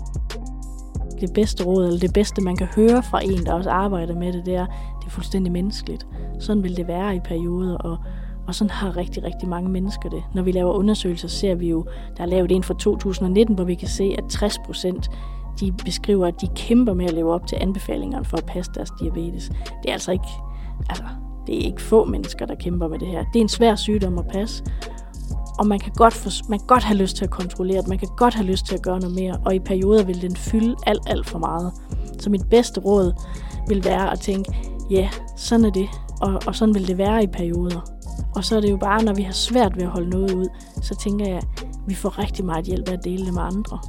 Det 1.21 1.33
bedste 1.33 1.63
råd, 1.63 1.85
eller 1.85 1.99
det 1.99 2.13
bedste, 2.13 2.41
man 2.41 2.57
kan 2.57 2.67
høre 2.75 3.03
fra 3.03 3.23
en, 3.23 3.45
der 3.45 3.53
også 3.53 3.69
arbejder 3.69 4.15
med 4.15 4.33
det, 4.33 4.45
det 4.45 4.55
er, 4.55 4.65
det 4.99 5.07
er 5.07 5.09
fuldstændig 5.09 5.51
menneskeligt. 5.51 6.07
Sådan 6.39 6.63
vil 6.63 6.77
det 6.77 6.87
være 6.87 7.15
i 7.15 7.19
perioder, 7.19 7.77
og 7.77 7.97
og 8.47 8.55
sådan 8.55 8.71
har 8.71 8.97
rigtig, 8.97 9.23
rigtig 9.23 9.49
mange 9.49 9.69
mennesker 9.69 10.09
det. 10.09 10.23
Når 10.33 10.41
vi 10.41 10.51
laver 10.51 10.73
undersøgelser, 10.73 11.27
ser 11.27 11.55
vi 11.55 11.69
jo, 11.69 11.85
der 12.17 12.23
er 12.23 12.27
lavet 12.27 12.51
en 12.51 12.63
fra 12.63 12.73
2019, 12.73 13.55
hvor 13.55 13.63
vi 13.63 13.75
kan 13.75 13.87
se, 13.87 14.15
at 14.17 14.23
60 14.29 14.59
procent 14.65 15.09
de 15.59 15.71
beskriver, 15.85 16.27
at 16.27 16.41
de 16.41 16.47
kæmper 16.55 16.93
med 16.93 17.05
at 17.05 17.13
leve 17.13 17.33
op 17.33 17.47
til 17.47 17.57
anbefalingerne 17.61 18.25
for 18.25 18.37
at 18.37 18.45
passe 18.45 18.71
deres 18.75 18.91
diabetes. 18.99 19.49
Det 19.83 19.89
er 19.89 19.93
altså 19.93 20.11
ikke, 20.11 20.27
altså, 20.89 21.03
det 21.47 21.55
er 21.55 21.65
ikke 21.65 21.81
få 21.81 22.05
mennesker, 22.05 22.45
der 22.45 22.55
kæmper 22.55 22.87
med 22.87 22.99
det 22.99 23.07
her. 23.07 23.23
Det 23.33 23.39
er 23.39 23.43
en 23.43 23.49
svær 23.49 23.75
sygdom 23.75 24.17
at 24.17 24.27
passe, 24.27 24.63
og 25.59 25.67
man 25.67 25.79
kan 25.79 25.91
godt, 25.95 26.13
for, 26.13 26.49
man 26.49 26.59
kan 26.59 26.67
godt 26.67 26.83
have 26.83 26.97
lyst 26.97 27.15
til 27.15 27.23
at 27.23 27.29
kontrollere 27.29 27.81
det, 27.81 27.87
man 27.87 27.97
kan 27.97 28.07
godt 28.17 28.33
have 28.33 28.45
lyst 28.45 28.65
til 28.65 28.75
at 28.75 28.81
gøre 28.81 28.99
noget 28.99 29.15
mere, 29.15 29.39
og 29.45 29.55
i 29.55 29.59
perioder 29.59 30.03
vil 30.03 30.21
den 30.21 30.35
fylde 30.35 30.75
alt, 30.85 31.01
alt 31.07 31.29
for 31.29 31.39
meget. 31.39 31.73
Så 32.19 32.29
mit 32.29 32.49
bedste 32.49 32.81
råd 32.81 33.13
vil 33.67 33.85
være 33.85 34.11
at 34.11 34.19
tænke, 34.19 34.53
ja, 34.91 34.95
yeah, 34.95 35.11
sådan 35.37 35.65
er 35.65 35.69
det, 35.69 35.89
og, 36.21 36.41
og 36.47 36.55
sådan 36.55 36.75
vil 36.75 36.87
det 36.87 36.97
være 36.97 37.23
i 37.23 37.27
perioder. 37.27 37.81
Og 38.35 38.43
så 38.43 38.55
er 38.55 38.61
det 38.61 38.71
jo 38.71 38.77
bare, 38.77 39.03
når 39.03 39.13
vi 39.13 39.21
har 39.21 39.33
svært 39.33 39.77
ved 39.77 39.83
at 39.83 39.89
holde 39.89 40.09
noget 40.09 40.33
ud, 40.33 40.47
så 40.81 40.95
tænker 40.95 41.27
jeg, 41.27 41.37
at 41.37 41.65
vi 41.87 41.95
får 41.95 42.19
rigtig 42.19 42.45
meget 42.45 42.65
hjælp 42.65 42.89
af 42.89 42.93
at 42.93 43.03
dele 43.03 43.25
det 43.25 43.33
med 43.33 43.41
andre. 43.41 43.79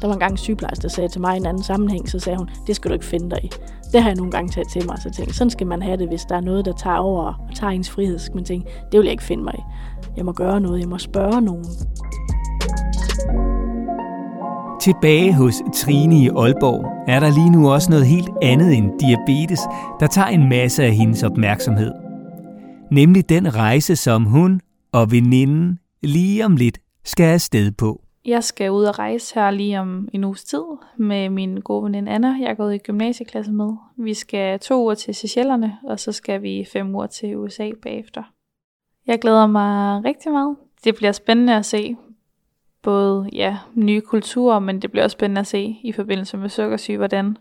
Der 0.00 0.06
var 0.06 0.14
en 0.14 0.20
gang 0.20 0.32
en 0.32 0.38
sygeplejerske, 0.38 0.82
der 0.82 0.88
sagde 0.88 1.08
til 1.08 1.20
mig 1.20 1.34
i 1.34 1.36
en 1.36 1.46
anden 1.46 1.62
sammenhæng, 1.62 2.08
så 2.08 2.18
sagde 2.18 2.38
hun, 2.38 2.48
det 2.66 2.76
skal 2.76 2.88
du 2.88 2.94
ikke 2.94 3.04
finde 3.04 3.30
dig 3.30 3.44
i. 3.44 3.50
Det 3.92 4.02
har 4.02 4.08
jeg 4.08 4.16
nogle 4.16 4.32
gange 4.32 4.52
taget 4.52 4.68
til 4.68 4.86
mig, 4.86 4.98
så 4.98 5.10
tænkt, 5.10 5.34
sådan 5.34 5.50
skal 5.50 5.66
man 5.66 5.82
have 5.82 5.96
det, 5.96 6.08
hvis 6.08 6.24
der 6.24 6.36
er 6.36 6.40
noget, 6.40 6.64
der 6.64 6.72
tager 6.72 6.96
over 6.96 7.24
og 7.24 7.54
tager 7.54 7.70
ens 7.70 7.90
frihed. 7.90 8.18
Så 8.18 8.30
man 8.34 8.44
tænke, 8.44 8.68
det 8.92 8.98
vil 8.98 9.04
jeg 9.04 9.12
ikke 9.12 9.24
finde 9.24 9.44
mig 9.44 9.54
i. 9.58 9.62
Jeg 10.16 10.24
må 10.24 10.32
gøre 10.32 10.60
noget, 10.60 10.80
jeg 10.80 10.88
må 10.88 10.98
spørge 10.98 11.40
nogen. 11.40 11.64
Tilbage 14.80 15.34
hos 15.34 15.54
Trine 15.74 16.18
i 16.18 16.28
Aalborg 16.28 17.04
er 17.08 17.20
der 17.20 17.30
lige 17.30 17.50
nu 17.50 17.72
også 17.72 17.90
noget 17.90 18.06
helt 18.06 18.30
andet 18.42 18.74
end 18.76 18.90
diabetes, 19.00 19.60
der 20.00 20.06
tager 20.06 20.28
en 20.28 20.48
masse 20.48 20.84
af 20.84 20.92
hendes 20.92 21.22
opmærksomhed 21.22 21.92
nemlig 22.90 23.28
den 23.28 23.54
rejse, 23.54 23.96
som 23.96 24.24
hun 24.24 24.60
og 24.92 25.10
veninden 25.10 25.78
lige 26.02 26.44
om 26.44 26.56
lidt 26.56 26.78
skal 27.04 27.24
afsted 27.24 27.72
på. 27.72 27.99
Jeg 28.24 28.44
skal 28.44 28.70
ud 28.70 28.84
og 28.84 28.98
rejse 28.98 29.34
her 29.34 29.50
lige 29.50 29.80
om 29.80 30.08
en 30.12 30.24
uges 30.24 30.44
tid 30.44 30.62
med 30.96 31.28
min 31.28 31.60
gode 31.60 31.84
veninde 31.84 32.12
Anna. 32.12 32.36
Jeg 32.40 32.50
er 32.50 32.54
gået 32.54 32.74
i 32.74 32.78
gymnasieklasse 32.78 33.52
med. 33.52 33.72
Vi 33.96 34.14
skal 34.14 34.58
to 34.58 34.82
uger 34.82 34.94
til 34.94 35.14
Seychellerne, 35.14 35.78
og 35.82 36.00
så 36.00 36.12
skal 36.12 36.42
vi 36.42 36.66
fem 36.72 36.94
uger 36.94 37.06
til 37.06 37.36
USA 37.36 37.70
bagefter. 37.82 38.22
Jeg 39.06 39.18
glæder 39.18 39.46
mig 39.46 40.04
rigtig 40.04 40.32
meget. 40.32 40.56
Det 40.84 40.94
bliver 40.94 41.12
spændende 41.12 41.56
at 41.56 41.66
se 41.66 41.96
både 42.82 43.28
ja, 43.32 43.58
nye 43.74 44.00
kulturer, 44.00 44.58
men 44.58 44.82
det 44.82 44.90
bliver 44.90 45.04
også 45.04 45.14
spændende 45.14 45.40
at 45.40 45.46
se 45.46 45.78
i 45.82 45.92
forbindelse 45.92 46.36
med 46.36 46.48
sukkersyge, 46.48 46.96
hvordan 46.96 47.36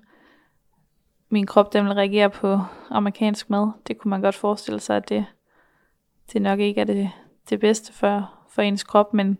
min 1.29 1.45
krop 1.45 1.73
den 1.73 1.85
vil 1.85 1.93
reagere 1.93 2.29
på 2.29 2.59
amerikansk 2.89 3.49
mad. 3.49 3.71
Det 3.87 3.97
kunne 3.97 4.09
man 4.09 4.21
godt 4.21 4.35
forestille 4.35 4.79
sig, 4.79 4.97
at 4.97 5.09
det, 5.09 5.25
det 6.33 6.41
nok 6.41 6.59
ikke 6.59 6.81
er 6.81 6.85
det, 6.85 7.11
det 7.49 7.59
bedste 7.59 7.93
for, 7.93 8.38
for 8.59 8.63
ens 8.63 8.83
krop, 8.83 9.13
men 9.13 9.37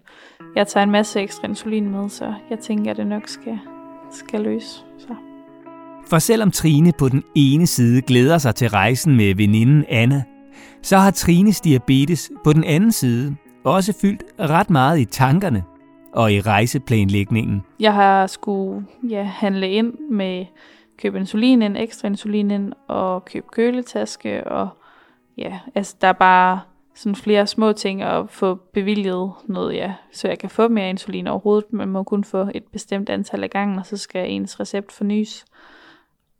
jeg 0.56 0.68
tager 0.68 0.84
en 0.84 0.92
masse 0.92 1.20
ekstra 1.20 1.48
insulin 1.48 1.90
med, 1.90 2.10
så 2.10 2.34
jeg 2.50 2.60
tænker, 2.60 2.92
at 2.92 2.98
det 2.98 3.08
nok 3.08 3.28
skal, 3.28 3.60
skal 4.12 4.42
løse. 4.42 4.84
Så. 4.98 5.16
For 6.08 6.20
selvom 6.20 6.52
Trine 6.52 6.92
på 7.00 7.10
den 7.10 7.24
ene 7.36 7.68
side 7.68 8.02
glæder 8.02 8.38
sig 8.38 8.56
til 8.56 8.70
rejsen 8.70 9.16
med 9.16 9.36
veninden 9.36 9.86
Anna, 9.90 10.24
så 10.82 10.98
har 10.98 11.12
Trines 11.12 11.62
diabetes 11.62 12.32
på 12.44 12.54
den 12.54 12.64
anden 12.64 12.92
side 12.92 13.36
også 13.64 13.94
fyldt 14.02 14.24
ret 14.40 14.70
meget 14.70 15.00
i 15.00 15.06
tankerne 15.06 15.64
og 16.14 16.34
i 16.34 16.42
rejseplanlægningen. 16.42 17.62
Jeg 17.80 17.94
har 17.94 18.28
skulle 18.28 18.86
ja, 19.10 19.24
handle 19.24 19.72
ind 19.72 19.94
med 20.12 20.46
købe 20.98 21.18
insulin 21.18 21.62
ind, 21.62 21.78
ekstra 21.78 22.08
insulin 22.08 22.52
ind, 22.52 22.74
og 22.88 23.26
købe 23.26 23.48
køletaske, 23.52 24.48
og 24.48 24.70
ja, 25.38 25.60
altså 25.76 25.96
der 26.02 26.08
er 26.08 26.14
bare 26.14 26.60
sådan 27.00 27.16
flere 27.16 27.48
små 27.48 27.74
ting 27.74 28.02
at 28.02 28.30
få 28.30 28.56
bevilget 28.56 29.32
noget, 29.46 29.76
ja, 29.76 29.94
så 30.12 30.28
jeg 30.28 30.40
kan 30.40 30.50
få 30.50 30.68
mere 30.68 30.90
insulin 30.90 31.28
overhovedet. 31.28 31.74
Man 31.74 31.90
må 31.90 32.04
kun 32.04 32.24
få 32.24 32.50
et 32.56 32.64
bestemt 32.72 33.10
antal 33.10 33.44
af 33.44 33.50
gangen, 33.50 33.80
og 33.80 33.86
så 33.86 33.98
skal 33.98 34.32
ens 34.32 34.60
recept 34.60 34.92
fornyes. 34.92 35.46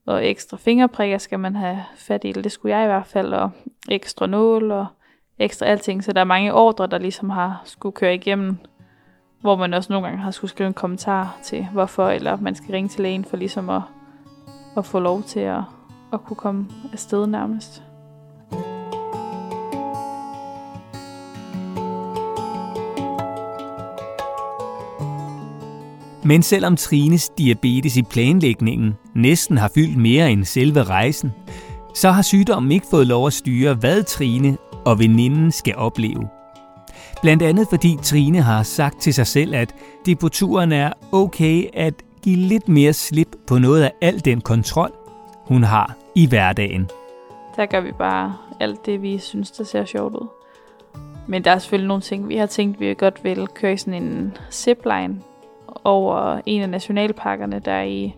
Og 0.06 0.28
ekstra 0.28 0.58
fingerprikker 0.58 1.18
skal 1.18 1.40
man 1.40 1.56
have 1.56 1.84
fat 1.96 2.24
i, 2.24 2.32
det 2.32 2.52
skulle 2.52 2.78
jeg 2.78 2.84
i 2.84 2.88
hvert 2.88 3.06
fald, 3.06 3.34
og 3.34 3.50
ekstra 3.90 4.28
nål 4.28 4.72
og 4.72 4.86
ekstra 5.38 5.66
alting. 5.66 6.04
Så 6.04 6.14
der 6.14 6.22
er 6.22 6.26
mange 6.26 6.54
ordre, 6.54 6.88
der 6.88 6.98
ligesom 6.98 7.30
har 7.30 7.62
skulle 7.66 7.94
køre 7.94 8.16
igennem, 8.16 8.58
hvor 9.42 9.56
man 9.56 9.74
også 9.74 9.94
nogle 9.94 10.08
gange 10.08 10.24
har 10.24 10.32
skulle 10.32 10.52
skrive 10.52 10.68
en 10.68 10.74
kommentar 10.74 11.38
til, 11.44 11.68
hvorfor, 11.74 12.10
eller 12.10 12.38
man 12.38 12.56
skal 12.56 12.72
ringe 12.72 12.90
til 12.90 13.02
lægen 13.02 13.26
for 13.26 13.38
ligesom 13.38 13.70
at, 13.70 13.82
at 14.78 14.86
få 14.86 15.00
lov 15.00 15.24
til 15.24 15.40
at, 15.40 15.62
at 16.14 16.24
kunne 16.24 16.38
komme 16.38 16.68
afsted 16.94 17.28
nærmest. 17.28 17.89
Men 26.24 26.44
selvom 26.44 26.76
Trines 26.76 27.30
diabetes 27.30 27.98
i 27.98 28.04
planlægningen 28.04 28.94
næsten 29.16 29.58
har 29.58 29.72
fyldt 29.76 29.98
mere 29.98 30.32
end 30.32 30.46
selve 30.46 30.84
rejsen, 30.84 31.32
så 31.94 32.12
har 32.12 32.22
sygdommen 32.22 32.72
ikke 32.72 32.88
fået 32.92 33.08
lov 33.08 33.28
at 33.28 33.34
styre, 33.34 33.74
hvad 33.74 34.04
Trine 34.04 34.58
og 34.86 35.00
veninden 35.00 35.52
skal 35.52 35.76
opleve. 35.76 36.28
Blandt 37.22 37.44
andet 37.44 37.68
fordi 37.70 37.98
Trine 38.04 38.42
har 38.42 38.64
sagt 38.64 39.02
til 39.02 39.14
sig 39.14 39.28
selv, 39.28 39.56
at 39.56 39.76
det 40.06 40.20
på 40.20 40.30
turen 40.30 40.72
er 40.72 40.94
okay 41.12 41.64
at 41.74 41.94
give 42.22 42.36
lidt 42.36 42.70
mere 42.70 42.94
slip 42.94 43.36
på 43.48 43.58
noget 43.58 43.84
af 43.84 43.92
al 44.02 44.26
den 44.26 44.42
kontrol, 44.42 44.92
hun 45.46 45.64
har 45.64 45.96
i 46.16 46.28
hverdagen. 46.28 46.90
Der 47.56 47.66
gør 47.66 47.82
vi 47.82 47.92
bare 47.92 48.36
alt 48.60 48.86
det, 48.86 49.02
vi 49.02 49.18
synes, 49.18 49.52
der 49.52 49.64
ser 49.64 49.86
sjovt 49.86 50.16
ud. 50.16 50.28
Men 51.28 51.44
der 51.44 51.52
er 51.52 51.60
selvfølgelig 51.60 51.88
nogle 51.88 52.02
ting, 52.02 52.30
vi 52.30 52.38
har 52.38 52.46
tænkt, 52.46 52.80
vi 52.80 52.94
godt 52.94 53.24
vil 53.24 53.48
køre 53.48 53.74
i 53.74 53.78
sådan 53.78 54.04
en 54.04 54.38
zipline 54.52 55.22
over 55.84 56.42
en 56.46 56.62
af 56.62 56.70
nationalparkerne, 56.70 57.60
der 57.60 57.72
er 57.72 57.84
i, 57.84 58.16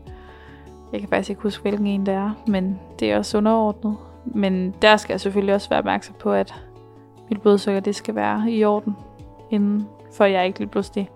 jeg 0.91 0.99
kan 0.99 1.09
faktisk 1.09 1.29
ikke 1.29 1.41
huske, 1.41 1.61
hvilken 1.61 1.87
en 1.87 2.05
det 2.05 2.13
er, 2.13 2.31
men 2.47 2.79
det 2.99 3.11
er 3.11 3.17
også 3.17 3.37
underordnet. 3.37 3.97
Men 4.25 4.75
der 4.81 4.97
skal 4.97 5.13
jeg 5.13 5.21
selvfølgelig 5.21 5.55
også 5.55 5.69
være 5.69 5.79
opmærksom 5.79 6.15
på, 6.19 6.31
at 6.31 6.53
mit 7.29 7.41
blodsukker 7.41 7.79
det 7.79 7.95
skal 7.95 8.15
være 8.15 8.51
i 8.51 8.63
orden, 8.65 8.95
inden 9.49 9.87
for 10.13 10.25
jeg 10.25 10.47
ikke 10.47 10.59
lige 10.59 10.69
pludselig 10.69 11.09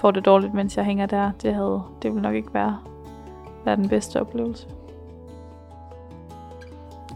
får 0.00 0.10
det 0.10 0.24
dårligt, 0.24 0.54
mens 0.54 0.76
jeg 0.76 0.84
hænger 0.84 1.06
der. 1.06 1.30
Det, 1.42 1.54
havde, 1.54 1.82
det 2.02 2.10
ville 2.10 2.22
nok 2.22 2.34
ikke 2.34 2.54
være, 2.54 2.78
være 3.64 3.76
den 3.76 3.88
bedste 3.88 4.20
oplevelse. 4.20 4.66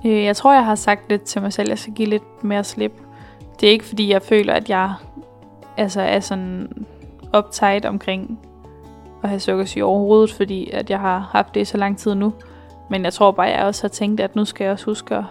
Øh, 0.06 0.24
jeg 0.24 0.36
tror, 0.36 0.52
jeg 0.52 0.64
har 0.64 0.74
sagt 0.74 1.08
lidt 1.08 1.22
til 1.22 1.42
mig 1.42 1.52
selv, 1.52 1.66
at 1.66 1.70
jeg 1.70 1.78
skal 1.78 1.92
give 1.92 2.08
lidt 2.08 2.44
mere 2.44 2.64
slip. 2.64 2.92
Det 3.60 3.66
er 3.66 3.70
ikke, 3.70 3.84
fordi 3.84 4.12
jeg 4.12 4.22
føler, 4.22 4.54
at 4.54 4.70
jeg 4.70 4.94
altså, 5.76 6.00
er 6.00 6.20
sådan 6.20 6.86
uptight 7.38 7.84
omkring 7.84 8.40
at 9.24 9.30
have 9.30 9.40
sukkersyge 9.40 9.84
overhovedet, 9.84 10.32
fordi 10.32 10.70
at 10.70 10.90
jeg 10.90 11.00
har 11.00 11.18
haft 11.18 11.54
det 11.54 11.60
i 11.60 11.64
så 11.64 11.78
lang 11.78 11.98
tid 11.98 12.14
nu. 12.14 12.32
Men 12.90 13.04
jeg 13.04 13.12
tror 13.12 13.30
bare, 13.30 13.48
at 13.48 13.58
jeg 13.58 13.66
også 13.66 13.82
har 13.82 13.88
tænkt, 13.88 14.20
at 14.20 14.36
nu 14.36 14.44
skal 14.44 14.64
jeg 14.64 14.72
også 14.72 14.84
huske 14.84 15.14
at, 15.14 15.24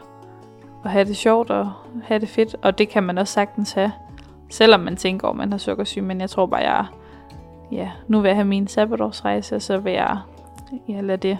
at 0.85 0.91
have 0.91 1.05
det 1.05 1.17
sjovt 1.17 1.49
og 1.49 1.71
have 2.03 2.19
det 2.19 2.29
fedt. 2.29 2.55
Og 2.61 2.77
det 2.77 2.89
kan 2.89 3.03
man 3.03 3.17
også 3.17 3.33
sagtens 3.33 3.71
have, 3.71 3.91
selvom 4.49 4.79
man 4.79 4.95
tænker, 4.95 5.27
at 5.27 5.35
man 5.35 5.51
har 5.51 5.57
sukkersyge. 5.57 6.03
Men 6.03 6.21
jeg 6.21 6.29
tror 6.29 6.45
bare, 6.45 6.61
at 6.61 6.67
jeg, 6.67 6.85
ja, 7.71 7.91
nu 8.07 8.21
vil 8.21 8.29
jeg 8.29 8.35
have 8.35 8.47
min 8.47 8.67
sabbatårsrejse, 8.67 9.55
og 9.55 9.61
så 9.61 9.77
vil 9.77 9.93
jeg 9.93 10.17
ja, 10.89 11.01
lade, 11.01 11.17
det, 11.17 11.37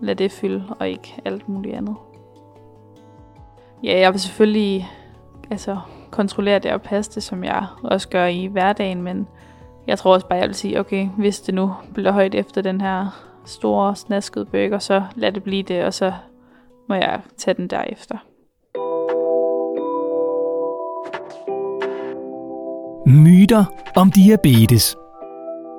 lade 0.00 0.18
det 0.18 0.32
fylde, 0.32 0.64
og 0.78 0.88
ikke 0.88 1.14
alt 1.24 1.48
muligt 1.48 1.76
andet. 1.76 1.96
Ja, 3.82 3.98
jeg 3.98 4.12
vil 4.12 4.20
selvfølgelig 4.20 4.90
altså, 5.50 5.78
kontrollere 6.10 6.58
det 6.58 6.72
og 6.72 6.82
passe 6.82 7.12
det, 7.14 7.22
som 7.22 7.44
jeg 7.44 7.66
også 7.82 8.08
gør 8.08 8.26
i 8.26 8.46
hverdagen, 8.46 9.02
men 9.02 9.28
jeg 9.86 9.98
tror 9.98 10.14
også 10.14 10.26
bare, 10.26 10.38
jeg 10.38 10.48
vil 10.48 10.54
sige, 10.54 10.80
okay, 10.80 11.08
hvis 11.18 11.40
det 11.40 11.54
nu 11.54 11.74
bliver 11.94 12.12
højt 12.12 12.34
efter 12.34 12.62
den 12.62 12.80
her 12.80 13.22
store 13.44 13.96
snaskede 13.96 14.44
burger, 14.44 14.78
så 14.78 15.02
lad 15.14 15.32
det 15.32 15.42
blive 15.42 15.62
det, 15.62 15.84
og 15.84 15.94
så 15.94 16.12
må 16.88 16.94
jeg 16.94 17.20
tage 17.36 17.54
den 17.54 17.68
derefter. 17.68 18.16
Myter 23.06 23.64
om 23.96 24.10
diabetes. 24.10 24.96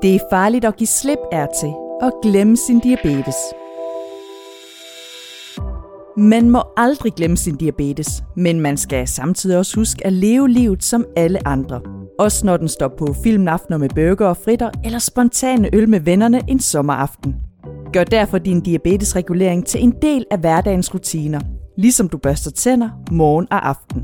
Det 0.01 0.15
er 0.15 0.19
farligt 0.31 0.65
at 0.65 0.75
give 0.75 0.87
slip 0.87 1.19
er 1.31 1.47
til 1.61 1.73
og 2.01 2.11
glemme 2.21 2.57
sin 2.57 2.79
diabetes. 2.79 3.35
Man 6.17 6.49
må 6.49 6.63
aldrig 6.77 7.13
glemme 7.13 7.37
sin 7.37 7.55
diabetes, 7.55 8.23
men 8.35 8.59
man 8.59 8.77
skal 8.77 9.07
samtidig 9.07 9.57
også 9.57 9.75
huske 9.75 10.05
at 10.05 10.13
leve 10.13 10.49
livet 10.49 10.83
som 10.83 11.05
alle 11.15 11.47
andre. 11.47 11.96
Også 12.19 12.45
når 12.45 12.57
den 12.57 12.67
står 12.67 12.87
på 12.87 13.15
filmaftener 13.23 13.77
med 13.77 13.89
burger 13.89 14.27
og 14.27 14.37
fritter 14.37 14.69
eller 14.85 14.99
spontane 14.99 15.69
øl 15.73 15.89
med 15.89 15.99
vennerne 15.99 16.41
en 16.47 16.59
sommeraften. 16.59 17.35
Gør 17.93 18.03
derfor 18.03 18.37
din 18.37 18.61
diabetesregulering 18.61 19.65
til 19.65 19.83
en 19.83 19.93
del 20.01 20.25
af 20.31 20.39
hverdagens 20.39 20.93
rutiner, 20.93 21.39
ligesom 21.77 22.09
du 22.09 22.17
børster 22.17 22.51
tænder 22.51 22.89
morgen 23.11 23.47
og 23.51 23.69
aften. 23.69 24.03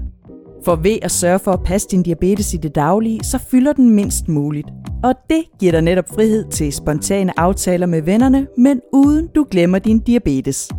For 0.65 0.75
ved 0.75 0.97
at 1.01 1.11
sørge 1.11 1.39
for 1.39 1.51
at 1.51 1.63
passe 1.63 1.87
din 1.87 2.03
diabetes 2.03 2.53
i 2.53 2.57
det 2.57 2.75
daglige, 2.75 3.23
så 3.23 3.37
fylder 3.37 3.73
den 3.73 3.89
mindst 3.89 4.27
muligt. 4.27 4.67
Og 5.03 5.13
det 5.29 5.43
giver 5.59 5.71
dig 5.71 5.81
netop 5.81 6.09
frihed 6.15 6.49
til 6.51 6.73
spontane 6.73 7.39
aftaler 7.39 7.85
med 7.85 8.01
vennerne, 8.01 8.47
men 8.57 8.81
uden 8.93 9.27
du 9.35 9.45
glemmer 9.51 9.79
din 9.79 9.99
diabetes 9.99 10.71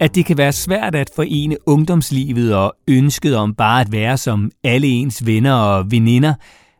at 0.00 0.14
det 0.14 0.26
kan 0.26 0.38
være 0.38 0.52
svært 0.52 0.94
at 0.94 1.10
forene 1.16 1.56
ungdomslivet 1.66 2.56
og 2.56 2.76
ønsket 2.88 3.36
om 3.36 3.54
bare 3.54 3.80
at 3.80 3.92
være 3.92 4.16
som 4.16 4.50
alle 4.64 4.86
ens 4.86 5.26
venner 5.26 5.54
og 5.54 5.90
veninder, 5.90 6.34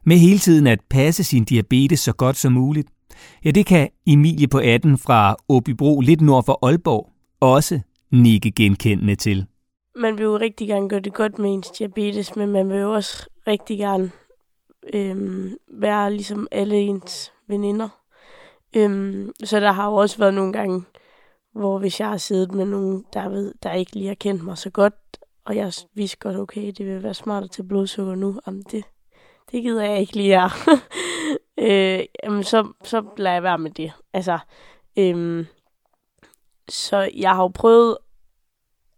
med 0.06 0.16
hele 0.16 0.38
tiden 0.38 0.66
at 0.66 0.78
passe 0.90 1.24
sin 1.24 1.44
diabetes 1.44 2.00
så 2.00 2.12
godt 2.12 2.36
som 2.36 2.52
muligt. 2.52 2.88
Ja, 3.44 3.50
det 3.50 3.66
kan 3.66 3.88
Emilie 4.06 4.48
på 4.48 4.58
18 4.58 4.98
fra 4.98 5.36
Åbybro 5.48 6.00
lidt 6.00 6.20
nord 6.20 6.44
for 6.44 6.66
Aalborg 6.66 7.12
også 7.40 7.80
nikke 8.12 8.50
genkendende 8.50 9.14
til. 9.14 9.46
Man 9.96 10.18
vil 10.18 10.24
jo 10.24 10.36
rigtig 10.36 10.68
gerne 10.68 10.88
gøre 10.88 11.00
det 11.00 11.14
godt 11.14 11.38
med 11.38 11.50
ens 11.50 11.70
diabetes, 11.70 12.36
men 12.36 12.48
man 12.48 12.68
vil 12.68 12.78
jo 12.78 12.92
også 12.92 13.26
rigtig 13.46 13.78
gerne 13.78 14.10
øhm, 14.94 15.50
være 15.72 16.12
ligesom 16.12 16.48
alle 16.50 16.76
ens 16.76 17.32
veninder. 17.48 17.88
Øhm, 18.76 19.30
så 19.44 19.60
der 19.60 19.72
har 19.72 19.86
jo 19.86 19.94
også 19.94 20.18
været 20.18 20.34
nogle 20.34 20.52
gange, 20.52 20.82
hvor 21.52 21.78
hvis 21.78 22.00
jeg 22.00 22.08
har 22.08 22.16
siddet 22.16 22.52
med 22.52 22.64
nogen, 22.64 23.04
der, 23.12 23.28
ved, 23.28 23.54
der 23.62 23.72
ikke 23.72 23.92
lige 23.92 24.08
har 24.08 24.14
kendt 24.14 24.44
mig 24.44 24.58
så 24.58 24.70
godt, 24.70 24.94
og 25.44 25.56
jeg 25.56 25.72
vidste 25.94 26.18
godt, 26.18 26.36
okay, 26.36 26.72
det 26.78 26.86
vil 26.86 27.02
være 27.02 27.14
smart 27.14 27.44
at 27.44 27.50
tage 27.50 27.68
blodsukker 27.68 28.14
nu, 28.14 28.40
jamen 28.46 28.62
det, 28.62 28.84
det 29.52 29.62
gider 29.62 29.84
jeg 29.84 30.00
ikke 30.00 30.16
lige 30.16 30.28
her. 30.28 30.48
øh, 31.68 32.04
jamen 32.24 32.44
så, 32.44 32.72
så 32.84 33.04
lader 33.16 33.34
jeg 33.34 33.42
være 33.42 33.58
med 33.58 33.70
det. 33.70 33.92
Altså, 34.12 34.38
øhm, 34.98 35.46
så 36.68 37.10
jeg 37.16 37.30
har 37.30 37.42
jo 37.42 37.48
prøvet 37.48 37.98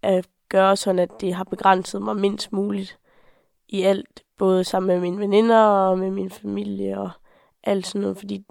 at 0.02 0.28
gøre 0.48 0.76
sådan, 0.76 0.98
at 0.98 1.20
det 1.20 1.34
har 1.34 1.44
begrænset 1.44 2.02
mig 2.02 2.16
mindst 2.16 2.52
muligt 2.52 2.98
i 3.68 3.82
alt, 3.82 4.22
både 4.38 4.64
sammen 4.64 4.86
med 4.86 5.00
mine 5.00 5.18
veninder 5.18 5.64
og 5.64 5.98
med 5.98 6.10
min 6.10 6.30
familie 6.30 7.00
og 7.00 7.10
alt 7.64 7.86
sådan 7.86 8.00
noget, 8.00 8.16
fordi 8.16 8.44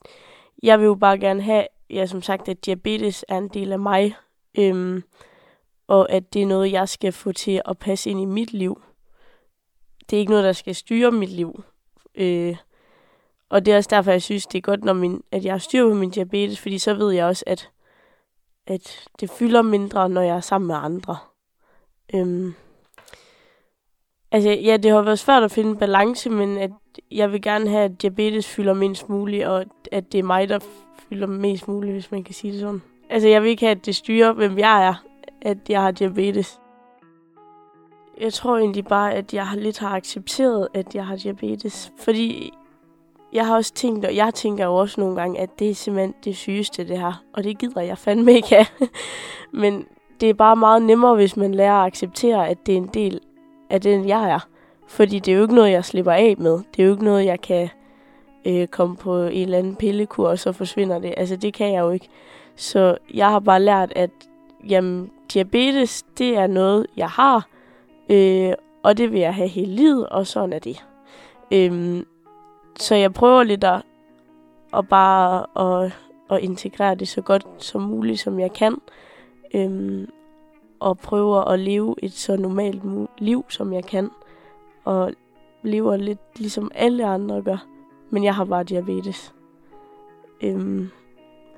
jeg 0.64 0.80
vil 0.80 0.86
jo 0.86 0.96
bare 0.96 1.20
gerne 1.20 1.42
have, 1.42 1.68
ja, 1.94 2.06
som 2.06 2.22
sagt, 2.22 2.50
at 2.50 2.66
diabetes 2.66 3.26
er 3.28 3.38
en 3.38 3.48
del 3.48 3.72
af 3.72 3.80
mig, 3.80 4.16
øhm, 4.58 5.04
og 5.88 6.12
at 6.12 6.34
det 6.34 6.42
er 6.42 6.46
noget, 6.46 6.72
jeg 6.72 6.90
skal 6.90 7.12
få 7.12 7.32
til 7.32 7.62
at 7.66 7.78
passe 7.78 8.10
ind 8.10 8.22
i 8.22 8.26
mit 8.26 8.54
liv. 8.54 8.82
Det 10.10 10.16
er 10.16 10.20
ikke 10.20 10.32
noget, 10.32 10.46
der 10.46 10.54
skal 10.54 10.76
styre 10.76 11.12
mit 11.12 11.30
liv. 11.30 11.64
Øh, 12.16 12.56
og 13.50 13.66
det 13.66 13.74
er 13.74 13.78
også 13.78 13.90
derfor, 13.90 14.12
jeg 14.12 14.22
synes, 14.22 14.46
det 14.46 14.58
er 14.58 14.62
godt, 14.62 14.84
når 14.84 14.94
min, 14.94 15.24
at 15.32 15.46
jeg 15.46 15.54
har 15.54 15.58
styr 15.58 15.90
på 15.90 15.94
min 15.94 16.10
diabetes, 16.10 16.60
fordi 16.60 16.78
så 16.78 16.94
ved 16.94 17.12
jeg 17.12 17.26
også, 17.26 17.44
at, 17.48 17.70
at 18.68 19.10
det 19.20 19.30
fylder 19.30 19.62
mindre, 19.62 20.10
når 20.10 20.22
jeg 20.22 20.36
er 20.36 20.42
sammen 20.42 20.68
med 20.68 20.76
andre. 20.76 21.18
Øhm, 22.14 22.54
altså, 24.32 24.50
ja, 24.50 24.78
det 24.78 24.92
har 24.92 25.02
været 25.02 25.20
svært 25.20 25.44
at 25.44 25.52
finde 25.52 25.70
en 25.70 25.78
balance, 25.78 26.30
men 26.30 26.58
at 26.58 26.72
jeg 27.12 27.32
vil 27.32 27.42
gerne 27.42 27.70
have, 27.70 27.84
at 27.84 28.02
diabetes 28.02 28.48
fylder 28.48 28.74
mindst 28.74 29.10
muligt, 29.10 29.46
og 29.46 29.66
at 29.92 30.12
det 30.12 30.20
er 30.20 30.24
mig, 30.24 30.50
der 30.50 30.60
spilder 31.12 31.28
mest 31.28 31.68
muligt, 31.68 31.94
hvis 31.94 32.12
man 32.12 32.24
kan 32.24 32.34
sige 32.34 32.54
det 32.54 32.60
sådan. 32.60 32.82
Altså, 33.10 33.28
jeg 33.28 33.42
vil 33.42 33.50
ikke 33.50 33.66
have, 33.66 33.72
at 33.72 33.86
det 33.86 33.96
styrer, 33.96 34.34
hvem 34.34 34.58
jeg 34.58 34.88
er, 34.88 34.94
at 35.42 35.58
jeg 35.70 35.82
har 35.82 35.92
diabetes. 35.92 36.60
Jeg 38.20 38.34
tror 38.34 38.58
egentlig 38.58 38.86
bare, 38.86 39.14
at 39.14 39.34
jeg 39.34 39.48
lidt 39.56 39.80
har 39.80 39.96
accepteret, 39.96 40.68
at 40.74 40.96
jeg 40.96 41.06
har 41.06 41.16
diabetes. 41.16 41.92
Fordi 42.00 42.54
jeg 43.34 43.48
har 43.48 43.56
også 43.56 43.74
tænkt, 43.74 44.06
og 44.06 44.16
jeg 44.16 44.34
tænker 44.34 44.66
jo 44.66 44.76
også 44.76 45.02
nogle 45.02 45.16
gange, 45.16 45.40
at 45.40 45.60
det 45.60 45.70
er 45.70 45.76
simpelthen 45.76 46.14
det 46.24 46.36
sygeste, 46.36 46.88
det 46.88 46.98
her. 46.98 47.24
Og 47.34 47.44
det 47.44 47.58
gider 47.58 47.82
jeg 47.82 47.98
fandme 47.98 48.34
ikke 48.34 48.50
have. 48.50 48.66
Men 49.62 49.86
det 50.22 50.30
er 50.30 50.34
bare 50.34 50.56
meget 50.56 50.82
nemmere, 50.82 51.16
hvis 51.16 51.38
man 51.38 51.54
lærer 51.54 51.76
at 51.76 51.88
acceptere, 51.88 52.50
at 52.50 52.66
det 52.66 52.74
er 52.74 52.78
en 52.78 52.90
del 52.94 53.20
af 53.70 53.82
den, 53.82 54.08
jeg 54.08 54.30
er. 54.30 54.48
Fordi 54.88 55.20
det 55.20 55.32
er 55.32 55.36
jo 55.36 55.42
ikke 55.42 55.56
noget, 55.56 55.72
jeg 55.72 55.86
slipper 55.86 56.12
af 56.12 56.36
med. 56.38 56.52
Det 56.52 56.82
er 56.82 56.86
jo 56.86 56.92
ikke 56.92 57.04
noget, 57.04 57.26
jeg 57.26 57.42
kan 57.42 57.70
øh, 58.46 58.68
komme 58.68 58.96
på 58.96 59.24
en 59.24 59.42
eller 59.42 59.58
anden 59.58 59.76
pillekur, 59.76 60.28
og 60.28 60.40
så 60.40 60.52
forsvinder 60.52 61.00
det. 61.00 61.14
Altså, 61.18 61.36
det 61.36 61.54
kan 61.54 61.74
jeg 61.74 61.80
jo 61.80 61.90
ikke. 61.90 62.10
Så 62.56 62.98
jeg 63.14 63.30
har 63.30 63.40
bare 63.40 63.62
lært, 63.62 63.94
at 63.96 64.10
jamen, 64.70 65.12
diabetes, 65.34 66.04
det 66.18 66.38
er 66.38 66.48
noget, 66.48 66.88
jeg 66.98 67.10
har, 67.10 67.48
øh, 68.10 68.54
og 68.84 68.98
det 68.98 69.12
vil 69.12 69.20
jeg 69.20 69.36
have 69.36 69.48
hele 69.48 69.72
livet, 69.72 70.10
og 70.10 70.28
sådan 70.28 70.54
er 70.54 70.60
det. 70.60 70.86
Øhm, 71.52 72.06
så 72.80 72.96
jeg 72.96 73.14
prøver 73.14 73.44
lidt 73.44 73.64
at, 73.64 73.82
at 74.74 74.88
bare 74.88 75.46
at, 75.84 75.92
at 76.30 76.40
integrere 76.44 76.96
det 76.96 77.08
så 77.08 77.22
godt 77.22 77.48
som 77.58 77.82
muligt, 77.82 78.20
som 78.20 78.40
jeg 78.40 78.54
kan. 78.54 78.78
Øhm, 79.54 80.10
og 80.80 80.98
prøver 80.98 81.42
at 81.42 81.60
leve 81.60 81.96
et 82.04 82.14
så 82.14 82.38
normalt 82.38 82.84
liv, 83.18 83.46
som 83.50 83.74
jeg 83.74 83.84
kan. 83.84 84.10
Og 84.84 85.14
lever 85.64 85.98
lidt 85.98 86.20
ligesom 86.36 86.72
alle 86.76 87.06
andre 87.06 87.42
gør. 87.42 87.66
Men 88.12 88.24
jeg 88.24 88.36
har 88.36 88.46
bare 88.46 88.64
diabetes. 88.64 89.34
Øhm, 90.44 90.90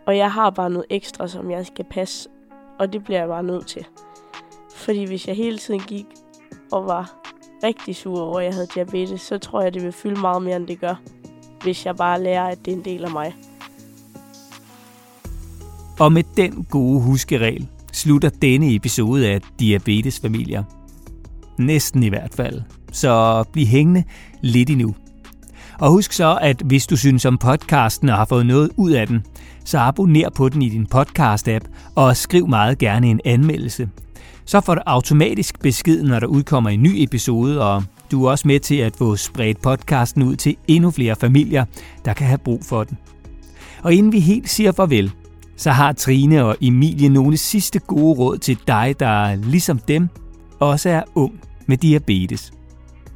og 0.08 0.18
jeg 0.18 0.32
har 0.32 0.50
bare 0.50 0.70
noget 0.70 0.86
ekstra, 0.89 1.28
som 1.28 1.52
jeg 1.52 1.66
skal 1.66 1.86
passe. 1.92 2.30
Og 2.80 2.94
det 2.94 3.04
bliver 3.04 3.20
jeg 3.20 3.28
bare 3.28 3.44
nødt 3.44 3.68
til. 3.68 3.86
Fordi 4.76 5.06
hvis 5.06 5.28
jeg 5.28 5.36
hele 5.36 5.58
tiden 5.58 5.80
gik 5.80 6.06
og 6.72 6.86
var 6.86 7.20
rigtig 7.63 7.96
sur 7.96 8.22
over, 8.22 8.39
at 8.39 8.46
jeg 8.46 8.54
havde 8.54 8.68
diabetes, 8.76 9.22
så 9.22 9.38
tror 9.38 9.62
jeg, 9.62 9.74
det 9.74 9.84
vil 9.84 9.92
fylde 9.92 10.22
meget 10.22 10.42
mere, 10.42 10.56
end 10.56 10.68
det 10.68 10.80
gør, 10.80 11.02
hvis 11.63 11.86
jeg 11.86 11.96
bare 11.96 12.24
lærer, 12.24 12.48
at 12.48 12.66
det 12.66 12.74
er 12.74 12.78
en 12.78 12.86
del 12.86 13.04
af 13.06 13.12
mig. 13.12 13.36
Og 16.00 16.12
med 16.12 16.24
den 16.38 16.63
gode 16.63 17.02
huskeregel 17.02 17.68
slutter 17.94 18.30
denne 18.30 18.76
episode 18.76 19.30
af 19.30 19.42
Diabetesfamilier. 19.60 20.63
Næsten 21.60 22.04
i 22.04 22.10
hvert 22.10 22.34
fald. 22.34 22.62
Så 22.92 23.44
bliv 23.54 23.66
hængende 23.66 24.04
lidt 24.42 24.70
endnu. 24.70 24.96
Og 25.84 25.91
husk 25.91 26.13
så, 26.13 26.38
at 26.41 26.62
hvis 26.65 26.88
du 26.88 26.98
synes 26.98 27.26
om 27.26 27.38
podcasten 27.38 28.10
og 28.10 28.17
har 28.17 28.26
fået 28.26 28.46
noget 28.46 28.69
ud 28.78 28.91
af 28.91 29.08
den, 29.08 29.26
så 29.65 29.78
abonner 29.78 30.30
på 30.30 30.50
den 30.50 30.62
i 30.62 30.69
din 30.69 30.88
podcast-app 30.96 31.93
og 31.96 32.17
skriv 32.17 32.48
meget 32.48 32.78
gerne 32.78 33.08
en 33.08 33.22
anmeldelse. 33.26 33.89
Så 34.46 34.62
får 34.62 34.76
du 34.76 34.82
automatisk 34.86 35.60
besked, 35.60 36.04
når 36.04 36.19
der 36.19 36.28
udkommer 36.28 36.69
en 36.69 36.84
ny 36.84 36.91
episode, 36.96 37.62
og 37.62 37.84
du 38.12 38.26
er 38.26 38.32
også 38.32 38.48
med 38.48 38.60
til 38.60 38.76
at 38.76 38.96
få 38.96 39.15
spredt 39.15 39.62
podcasten 39.62 40.24
ud 40.24 40.36
til 40.36 40.56
endnu 40.67 40.91
flere 40.91 41.15
familier, 41.15 41.65
der 42.06 42.13
kan 42.13 42.28
have 42.28 42.38
brug 42.38 42.60
for 42.65 42.84
den. 42.84 42.98
Og 43.82 43.93
inden 43.93 44.12
vi 44.12 44.19
helt 44.19 44.50
siger 44.50 44.72
farvel, 44.72 45.12
så 45.58 45.72
har 45.72 45.93
Trine 45.93 46.46
og 46.46 46.58
Emilie 46.62 47.10
nogle 47.10 47.38
sidste 47.38 47.80
gode 47.80 48.19
råd 48.19 48.38
til 48.38 48.58
dig, 48.67 48.96
der 49.00 49.36
ligesom 49.36 49.80
dem 49.80 50.10
også 50.60 50.89
er 50.89 51.04
ung 51.15 51.39
med 51.67 51.78
diabetes. 51.78 52.54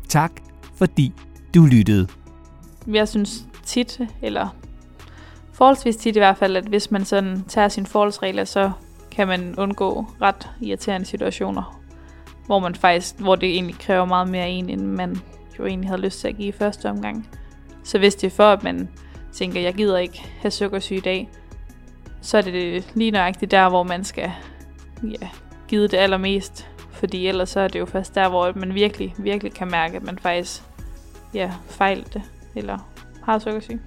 Tak, 0.09 0.31
fordi 0.77 1.13
du 1.55 1.65
lyttede. 1.65 2.07
Jeg 2.87 3.07
synes 3.07 3.45
tit, 3.65 3.99
eller 4.21 4.47
forholdsvis 5.53 5.95
tit 5.95 6.15
i 6.15 6.19
hvert 6.19 6.37
fald, 6.37 6.57
at 6.57 6.65
hvis 6.65 6.91
man 6.91 7.05
sådan 7.05 7.43
tager 7.47 7.67
sine 7.67 7.85
forholdsregler, 7.85 8.45
så 8.45 8.71
kan 9.11 9.27
man 9.27 9.55
undgå 9.57 10.05
ret 10.21 10.49
irriterende 10.61 11.07
situationer, 11.07 11.81
hvor 12.45 12.59
man 12.59 12.75
faktisk, 12.75 13.19
hvor 13.19 13.35
det 13.35 13.49
egentlig 13.49 13.79
kræver 13.79 14.05
meget 14.05 14.29
mere 14.29 14.49
en, 14.49 14.69
end 14.69 14.81
man 14.81 15.17
jo 15.59 15.65
egentlig 15.65 15.89
havde 15.89 16.01
lyst 16.01 16.19
til 16.19 16.27
at 16.27 16.37
give 16.37 16.47
i 16.47 16.51
første 16.51 16.89
omgang. 16.89 17.29
Så 17.83 17.97
hvis 17.97 18.15
det 18.15 18.27
er 18.27 18.35
for, 18.35 18.51
at 18.51 18.63
man 18.63 18.89
tænker, 19.33 19.61
jeg 19.61 19.73
gider 19.73 19.97
ikke 19.97 20.25
have 20.39 20.51
sukkersyge 20.51 20.97
i 20.97 21.01
dag, 21.01 21.29
så 22.21 22.37
er 22.37 22.41
det 22.41 22.87
lige 22.95 23.11
nøjagtigt 23.11 23.51
der, 23.51 23.69
hvor 23.69 23.83
man 23.83 24.03
skal 24.03 24.31
ja, 25.03 25.27
give 25.67 25.83
det 25.83 25.93
allermest. 25.93 26.67
Fordi 26.91 27.27
ellers 27.27 27.49
så 27.49 27.59
er 27.59 27.67
det 27.67 27.79
jo 27.79 27.85
først 27.85 28.15
der, 28.15 28.29
hvor 28.29 28.51
man 28.55 28.73
virkelig, 28.73 29.15
virkelig 29.17 29.53
kan 29.53 29.71
mærke, 29.71 29.97
at 29.97 30.03
man 30.03 30.19
faktisk 30.19 30.63
ja, 31.33 31.53
fejlte 31.67 32.09
det, 32.13 32.21
eller 32.57 32.77
har 33.23 33.39
sukkersyge. 33.39 33.81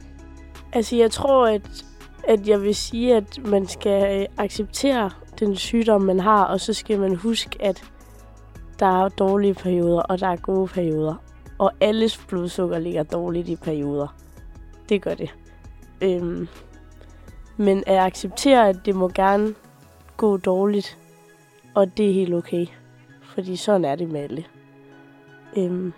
Altså 0.73 0.97
jeg 0.97 1.11
tror, 1.11 1.47
at, 1.47 1.85
at 2.25 2.49
jeg 2.49 2.63
vil 2.63 2.75
sige, 2.75 3.17
at 3.17 3.39
man 3.45 3.67
skal 3.67 4.21
øh, 4.21 4.27
acceptere 4.39 5.11
den 5.41 5.57
sygdom, 5.57 6.03
man 6.03 6.21
har, 6.21 6.45
og 6.45 6.61
så 6.61 6.73
skal 6.73 7.01
man 7.01 7.15
huske, 7.15 7.63
at 7.63 7.91
der 8.79 9.05
er 9.05 9.09
dårlige 9.09 9.55
perioder, 9.55 10.03
og 10.03 10.21
der 10.21 10.27
er 10.27 10.37
gode 10.37 10.69
perioder. 10.69 11.15
Og 11.59 11.73
alles 11.81 12.19
blodsukker 12.29 12.79
ligger 12.79 13.03
dårligt 13.03 13.49
i 13.49 13.57
perioder. 13.57 14.17
Det 14.89 15.03
gør 15.03 15.15
det. 15.15 15.35
Øhm, 16.01 16.49
men 17.57 17.85
at 17.87 17.99
acceptere, 17.99 18.69
at 18.69 18.77
det 18.85 18.95
må 18.95 19.09
gerne 19.09 19.55
gå 20.17 20.37
dårligt, 20.37 20.99
og 21.75 21.97
det 21.97 22.11
er 22.11 22.15
helt 22.15 22.35
okay. 22.35 22.67
Fordi 23.23 23.57
sådan 23.57 23.85
er 23.85 23.97
det 23.97 24.09
med 24.09 24.21
alle. 24.21 24.45
Øhm, 25.57 25.93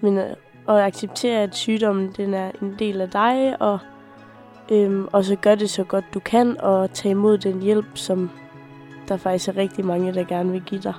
men 0.00 0.18
øh, 0.18 0.36
og 0.68 0.80
at 0.80 0.86
acceptere, 0.86 1.42
at 1.42 1.54
sygdommen 1.54 2.12
den 2.16 2.34
er 2.34 2.50
en 2.62 2.76
del 2.78 3.00
af 3.00 3.10
dig, 3.10 3.62
og, 3.62 3.78
øhm, 4.70 5.08
og 5.12 5.24
så 5.24 5.36
gør 5.36 5.54
det 5.54 5.70
så 5.70 5.84
godt 5.84 6.04
du 6.14 6.20
kan, 6.20 6.60
og 6.60 6.92
tage 6.92 7.10
imod 7.10 7.38
den 7.38 7.62
hjælp, 7.62 7.86
som 7.94 8.30
der 9.08 9.16
faktisk 9.16 9.48
er 9.48 9.56
rigtig 9.56 9.84
mange, 9.84 10.14
der 10.14 10.24
gerne 10.24 10.52
vil 10.52 10.62
give 10.62 10.80
dig, 10.80 10.94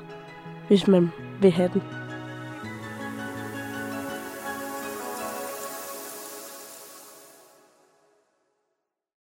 hvis 0.67 0.87
man 0.87 1.11
vil 1.41 1.51
have 1.51 1.69
den. 1.73 1.98